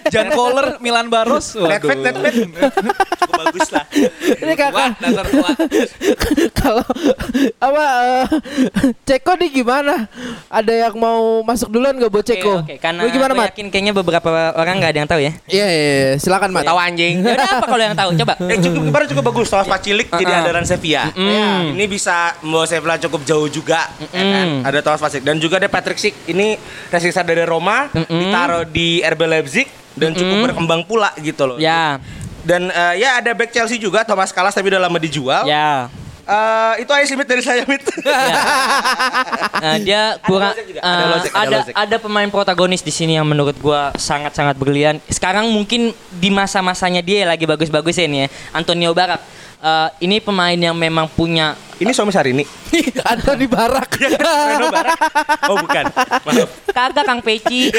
Jan 0.09 0.33
Kohler, 0.33 0.81
Milan 0.81 1.13
Baros. 1.13 1.53
Netflix, 1.53 1.97
Netflix. 2.01 2.33
Cukup 3.21 3.33
bagus 3.45 3.69
lah. 3.69 3.85
Ini 4.41 4.53
kakak. 4.57 4.89
Kalau 6.57 6.85
apa 7.61 7.85
eh, 8.01 8.25
Ceko 9.05 9.37
nih 9.37 9.49
gimana? 9.61 10.09
Ada 10.49 10.89
yang 10.89 10.95
mau 10.97 11.45
masuk 11.45 11.69
duluan 11.69 11.93
gak 12.01 12.09
buat 12.09 12.25
Ceko? 12.25 12.65
oke. 12.65 12.75
Karena 12.81 13.05
Lu 13.05 13.09
gimana 13.13 13.31
gue 13.37 13.39
Mat? 13.39 13.53
Yakin 13.67 13.73
kayaknya 13.73 13.93
beberapa 13.93 14.29
orang 14.55 14.79
nggak 14.79 14.91
ada 14.95 14.99
yang 15.03 15.09
tahu 15.09 15.19
ya. 15.19 15.31
Iya, 15.45 15.65
iya, 15.67 15.83
iya. 15.83 16.11
silakan 16.15 16.49
Mat. 16.49 16.63
Tahu 16.63 16.79
anjing. 16.79 17.19
Ya 17.19 17.35
udah 17.35 17.49
apa 17.53 17.65
kalau 17.67 17.83
yang 17.83 17.95
tahu? 17.95 18.09
Coba. 18.15 18.33
Eh 18.47 18.57
cukup 18.57 18.81
kemarin 18.87 19.07
cukup 19.11 19.23
bagus 19.27 19.47
Thomas 19.47 19.67
Pacilik 19.67 20.07
jadi 20.07 20.23
Uh-uh. 20.23 20.39
andalan 20.41 20.63
Sevilla. 20.63 21.03
Ya, 21.13 21.49
ini 21.67 21.85
bisa 21.85 22.31
membawa 22.39 22.63
Sevilla 22.63 22.95
cukup 22.97 23.21
jauh 23.23 23.47
juga 23.47 23.83
ya 24.09 24.23
kan. 24.23 24.47
Ada 24.63 24.79
Thomas 24.79 25.01
Pacilik 25.03 25.25
dan 25.25 25.35
juga 25.37 25.59
ada 25.59 25.67
Patrick 25.67 25.99
Schick. 25.99 26.15
Ini 26.25 26.55
racing 26.87 27.11
star 27.11 27.27
dari 27.27 27.43
Roma 27.43 27.91
ditaruh 27.91 28.63
di 28.63 29.03
RB 29.03 29.21
Leipzig 29.27 29.67
dan 29.93 30.15
cukup 30.15 30.47
berkembang 30.47 30.87
pula 30.87 31.11
gitu 31.19 31.43
loh. 31.43 31.57
Ya, 31.57 31.99
Dan 32.41 32.71
eh, 32.71 33.03
ya 33.03 33.19
ada 33.19 33.35
back 33.35 33.51
Chelsea 33.51 33.75
juga 33.75 34.07
Thomas 34.07 34.31
Kalas 34.31 34.55
tapi 34.55 34.71
udah 34.71 34.79
lama 34.79 34.95
dijual. 34.97 35.43
ya. 35.43 35.91
Eh, 36.27 36.83
itu 36.83 36.91
aja 36.91 37.05
sih 37.07 37.15
Mit, 37.15 37.27
dari 37.27 37.39
saya 37.39 37.63
Mit. 37.63 37.83
Nah, 39.57 39.81
dia 39.81 40.21
kurang 40.21 40.53
Ada 40.53 41.05
Lozek, 41.09 41.33
ada 41.33 41.57
ada 41.65 41.71
ada 41.73 41.95
pemain 41.97 42.29
protagonis 42.29 42.85
di 42.85 42.93
sini 42.93 43.17
yang 43.17 43.25
menurut 43.25 43.57
gua 43.57 43.89
sangat-sangat 43.97 44.53
brilian. 44.53 45.01
Sekarang 45.09 45.49
mungkin 45.49 45.95
di 46.13 46.29
masa-masanya 46.29 47.01
dia 47.01 47.25
lagi 47.25 47.49
bagus-bagusnya 47.49 48.05
nih 48.05 48.19
ya. 48.21 48.27
Antonio 48.53 48.93
Barak. 48.93 49.17
Eh, 49.57 49.89
ini 50.05 50.21
pemain 50.21 50.53
yang 50.53 50.77
memang 50.77 51.09
punya 51.09 51.57
ini 51.81 51.89
suami 51.95 52.13
Sarini. 52.13 52.45
Anthony 53.13 53.47
Barak. 53.49 53.89
Reno 53.97 54.67
Barak. 54.69 54.99
Oh 55.49 55.57
bukan. 55.63 55.85
Maaf. 56.27 56.49
kagak 56.75 57.05
Kang 57.07 57.21
Peci. 57.23 57.71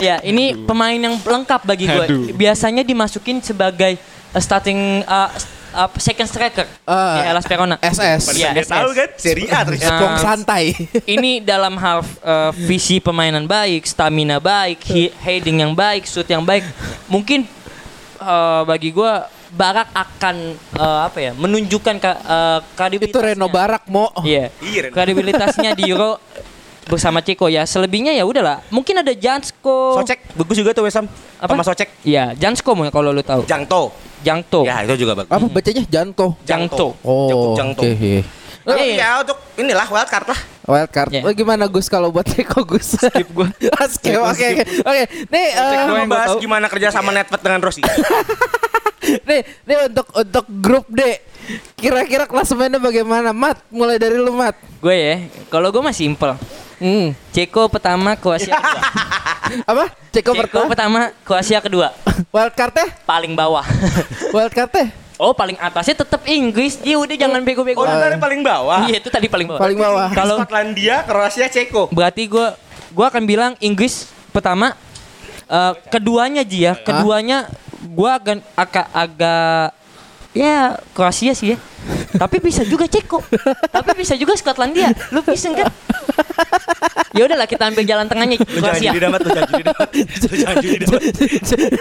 ya, 0.00 0.24
ini 0.24 0.56
pemain 0.64 0.96
yang 0.96 1.20
lengkap 1.20 1.68
bagi 1.68 1.84
gue. 1.84 2.32
Biasanya 2.32 2.80
dimasukin 2.80 3.44
sebagai 3.44 4.00
uh, 4.32 4.40
starting 4.40 5.04
uh, 5.04 5.28
uh, 5.72 5.88
second 5.96 6.26
striker 6.26 6.66
Ah, 6.82 7.16
di 7.16 7.20
Hellas 7.24 7.44
Verona. 7.44 7.76
SS. 7.78 8.34
Iya, 8.34 8.50
Dia 8.52 8.62
SS. 8.62 8.70
tahu 8.70 8.90
kan? 8.92 9.08
Serie 9.16 9.46
A. 9.46 9.60
Spong 9.64 10.12
Nah, 10.12 10.18
santai. 10.18 10.64
ini 11.16 11.40
dalam 11.40 11.74
hal 11.74 12.00
uh, 12.20 12.50
visi 12.52 12.98
permainan 12.98 13.44
baik, 13.44 13.84
stamina 13.84 14.38
baik, 14.38 14.78
he- 14.86 15.14
heading 15.18 15.60
yang 15.60 15.72
baik, 15.72 16.04
shoot 16.04 16.26
yang 16.26 16.42
baik. 16.42 16.62
Mungkin 17.06 17.46
uh, 18.18 18.62
bagi 18.64 18.90
gua 18.90 19.26
Barak 19.50 19.90
akan 19.90 20.36
uh, 20.78 21.10
apa 21.10 21.18
ya? 21.18 21.32
menunjukkan 21.34 21.98
ke, 21.98 22.10
uh, 22.22 22.62
kredibilitasnya. 22.72 23.18
Itu 23.18 23.26
Reno 23.34 23.50
Barak 23.50 23.90
mo. 23.90 24.14
Iya. 24.22 24.54
Iya, 24.62 24.78
Reno. 24.86 24.94
Kredibilitasnya 24.94 25.74
di 25.74 25.90
Euro 25.90 26.22
bersama 26.86 27.18
Ceko 27.18 27.50
ya. 27.50 27.66
Selebihnya 27.66 28.14
ya 28.14 28.22
udahlah. 28.22 28.62
Mungkin 28.70 29.02
ada 29.02 29.10
Jansko. 29.10 29.98
Socek 29.98 30.22
bagus 30.38 30.54
juga 30.54 30.70
tuh 30.70 30.86
Wesam. 30.86 31.10
Apa? 31.42 31.50
Thomas 31.50 31.66
Socek. 31.66 31.90
Iya, 32.06 32.38
Jansko 32.38 32.78
kalau 32.90 33.10
lu 33.10 33.26
tahu. 33.26 33.42
Jangto. 33.42 33.90
Jangto. 34.20 34.60
Ya 34.62 34.84
itu 34.84 34.94
juga 34.98 35.12
bagus. 35.16 35.30
Apa 35.30 35.46
bacanya 35.46 35.82
Janto? 35.86 36.36
Jangto. 36.42 36.94
Oh, 37.00 37.28
Cukup 37.28 37.50
Jangto. 37.56 37.82
oke. 37.82 37.90
iya. 37.96 38.22
Tapi 38.60 38.92
Iya. 38.92 38.94
ya 38.94 39.10
untuk 39.24 39.38
inilah 39.56 39.88
wild 39.88 40.06
card 40.06 40.26
lah. 40.28 40.40
Wild 40.62 40.90
card. 40.90 41.10
Iya. 41.10 41.22
Oh, 41.24 41.32
gimana 41.32 41.64
Gus 41.64 41.88
kalau 41.88 42.12
buat 42.12 42.22
Ceko 42.22 42.60
Gus? 42.62 42.92
Skip 42.94 43.28
gua. 43.32 43.48
Skip. 43.96 44.20
Oke, 44.20 44.46
oke. 44.52 44.64
Oke. 44.84 45.02
Nih, 45.26 45.46
gua 45.56 45.96
membahas 45.96 46.36
gimana 46.36 46.68
kerja 46.68 46.92
sama 46.92 47.08
Netflix 47.10 47.40
dengan 47.40 47.60
Rossi. 47.60 47.80
nih, 49.28 49.40
nih 49.64 49.76
untuk 49.88 50.06
untuk 50.12 50.44
grup 50.60 50.86
D. 50.86 51.00
Kira-kira 51.74 52.28
klasemennya 52.28 52.78
bagaimana? 52.78 53.32
Mat, 53.32 53.64
mulai 53.68 53.96
dari 53.96 54.14
lu, 54.14 54.30
Mat. 54.30 54.54
Gue 54.78 54.94
ya, 54.94 55.16
kalau 55.48 55.72
gue 55.72 55.80
mah 55.80 55.90
simple. 55.90 56.36
Hmm. 56.78 57.16
Ceko 57.32 57.66
pertama, 57.66 58.14
Kroasia 58.14 58.54
kedua. 58.60 58.82
Apa? 59.66 59.84
Ceko, 60.10 60.32
Ceko 60.34 60.40
pertama. 60.42 60.68
pertama, 60.68 61.00
Kroasia 61.26 61.58
kedua. 61.62 61.92
Wild 62.30 62.54
card-nya? 62.54 62.86
Paling 63.06 63.32
bawah. 63.34 63.64
Wild 64.34 64.52
card-nya? 64.54 64.90
oh, 65.20 65.36
paling 65.36 65.60
atasnya 65.60 66.00
tetap 66.00 66.24
Inggris. 66.24 66.80
Dia 66.80 66.96
udah 66.96 67.12
jangan 67.12 67.44
bego-bego. 67.44 67.84
Oh, 67.84 67.84
itu 67.84 67.96
dari 68.00 68.16
paling 68.16 68.40
bawah. 68.40 68.88
Iya, 68.88 69.04
itu 69.04 69.12
tadi 69.12 69.28
paling 69.28 69.46
bawah. 69.52 69.60
Paling 69.60 69.78
bawah. 69.78 70.08
Kalau 70.16 70.36
Skotlandia, 70.40 71.04
Kroasia, 71.04 71.46
Ceko. 71.52 71.92
berarti 71.92 72.24
gue 72.24 72.46
gue 72.90 73.06
akan 73.06 73.22
bilang 73.28 73.52
Inggris 73.62 74.10
pertama 74.34 74.74
eh, 75.46 75.72
keduanya 75.92 76.42
Ji 76.42 76.66
ya 76.66 76.74
keduanya 76.74 77.46
gue 77.80 78.10
akan 78.10 78.42
agak 78.58 78.86
agak 78.90 79.79
ya 80.36 80.78
Kroasia 80.94 81.34
sih 81.34 81.54
ya. 81.54 81.58
Tapi 82.14 82.38
bisa 82.44 82.62
juga 82.68 82.84
Ceko. 82.84 83.24
Tapi 83.72 83.90
bisa 83.96 84.14
juga 84.14 84.36
Skotlandia. 84.36 84.92
Lu 85.10 85.24
bisa 85.24 85.50
kan 85.56 85.72
ya 87.10 87.26
udahlah 87.26 87.48
kita 87.48 87.66
ambil 87.72 87.82
jalan 87.82 88.06
tengahnya 88.06 88.36
Kroasia. 88.38 88.92
lu 88.94 89.30
jangan 89.32 89.48
judi 89.50 89.64
damat. 89.64 89.90
Lu 89.96 90.34
jangan 90.36 90.56
judi 90.62 90.76
damat. 90.84 91.02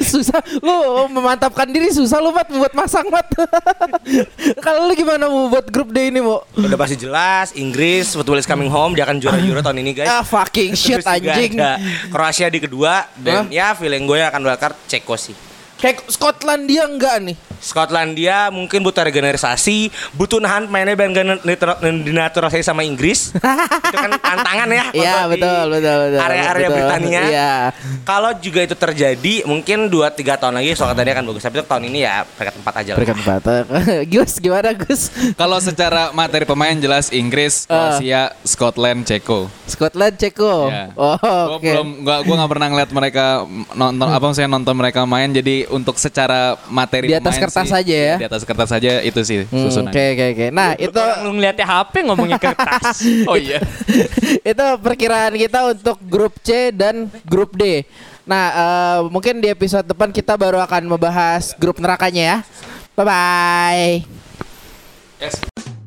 susah. 0.01 0.41
Lu 0.63 0.75
memantapkan 1.11 1.67
diri 1.69 1.91
susah 1.91 2.17
lu 2.23 2.31
Mat 2.33 2.47
buat 2.49 2.73
masang 2.73 3.11
Mat. 3.11 3.27
Kalau 4.65 4.87
lu 4.87 4.93
gimana 4.95 5.27
mau 5.27 5.51
buat 5.51 5.67
grup 5.69 5.91
D 5.91 6.09
ini 6.09 6.23
mau 6.23 6.41
Udah 6.55 6.77
pasti 6.79 6.95
jelas, 6.95 7.51
Inggris, 7.57 8.15
football 8.15 8.39
is 8.39 8.47
coming 8.47 8.71
home, 8.71 8.95
dia 8.95 9.03
akan 9.03 9.19
juara 9.19 9.37
Euro 9.43 9.59
tahun 9.59 9.83
ini 9.83 9.91
guys. 9.93 10.09
ah 10.09 10.23
fucking 10.23 10.73
shit 10.73 11.01
Terus 11.01 11.07
anjing. 11.09 11.59
Kroasia 12.09 12.47
di 12.47 12.63
kedua 12.63 13.05
dan 13.19 13.51
ya 13.51 13.75
feeling 13.75 14.07
gue 14.07 14.19
akan 14.23 14.41
wildcard 14.47 14.75
Ceko 14.87 15.15
sih. 15.19 15.48
Kayak 15.79 16.05
Skotlandia 16.11 16.85
enggak 16.85 17.15
nih 17.23 17.37
Skotlandia 17.59 18.47
mungkin 18.49 18.79
butuh 18.81 19.03
regenerasi, 19.03 19.91
butuh 20.15 20.39
nahan 20.39 20.71
mainnya 20.71 20.95
netra- 21.43 21.79
dinaturalisasi 21.83 22.63
sama 22.63 22.87
Inggris. 22.87 23.35
itu 23.91 23.97
kan 23.99 24.11
tantangan 24.15 24.69
ya. 24.71 24.83
Iya 24.95 25.15
betul 25.27 25.63
betul 25.75 25.97
betul. 26.07 26.19
Area-area 26.23 26.67
betul. 26.71 26.75
Britania. 26.79 27.21
Iya. 27.27 27.53
Kalau 28.07 28.31
juga 28.39 28.59
itu 28.63 28.75
terjadi, 28.79 29.33
mungkin 29.43 29.91
2-3 29.91 30.39
tahun 30.39 30.55
lagi 30.55 30.71
Skotlandia 30.73 31.13
akan 31.19 31.25
bagus. 31.35 31.43
Tapi 31.43 31.55
tahun 31.67 31.83
ini 31.91 31.99
ya 32.07 32.23
peringkat 32.23 32.55
4 32.63 32.79
aja 32.79 32.89
lah. 32.95 32.97
Berikan 32.97 33.17
empat. 33.19 33.41
Gus 34.15 34.33
gimana 34.39 34.69
Gus? 34.71 35.01
Kalau 35.35 35.59
secara 35.59 36.15
materi 36.15 36.47
pemain 36.47 36.73
jelas 36.79 37.11
Inggris, 37.11 37.67
Kroasia, 37.67 38.31
Scotland, 38.47 39.03
Ceko. 39.03 39.51
Scotland 39.67 40.15
Ceko. 40.15 40.71
Ya. 40.71 40.95
Oh 40.95 41.19
Gua 41.19 41.59
oke. 41.59 41.67
belum 41.67 41.87
gua 42.07 42.17
gua 42.23 42.35
nggak 42.39 42.51
pernah 42.55 42.67
ngeliat 42.71 42.91
mereka 42.95 43.25
nonton 43.75 44.07
apa 44.07 44.25
saya 44.31 44.47
nonton 44.47 44.73
mereka 44.79 45.03
main 45.03 45.29
jadi 45.29 45.68
untuk 45.69 45.95
secara 45.97 46.57
materi 46.67 47.09
Di 47.09 47.17
atas 47.17 47.37
kertas 47.37 47.65
sih, 47.65 47.73
saja 47.73 47.95
ya? 47.95 48.15
Di 48.17 48.27
atas 48.27 48.43
kertas 48.43 48.69
saja 48.69 48.91
itu 49.01 49.21
sih 49.23 49.45
Hmm, 49.49 49.69
susunan. 49.69 49.89
Oke 49.93 50.03
oke 50.13 50.25
oke. 50.35 50.45
Nah 50.51 50.69
itu 50.75 51.01
lu 51.25 51.29
ngeliatnya 51.39 51.65
HP 51.65 51.93
ngomongin 52.05 52.37
kertas 52.41 53.01
Oh 53.31 53.37
iya. 53.39 53.61
itu 54.43 54.65
perkiraan 54.83 55.33
kita 55.33 55.73
untuk 55.73 55.97
grup 56.05 56.35
C 56.43 56.73
dan 56.75 57.07
grup 57.23 57.55
D. 57.55 57.85
Nah, 58.29 58.45
eh, 58.53 58.99
mungkin 59.09 59.41
di 59.41 59.49
episode 59.49 59.89
depan 59.89 60.13
kita 60.13 60.37
baru 60.37 60.61
akan 60.61 60.85
membahas 60.85 61.57
grup 61.57 61.81
nerakanya 61.81 62.23
ya. 62.23 62.37
Bye 62.93 63.05
bye. 63.07 63.93
Yes. 65.17 65.78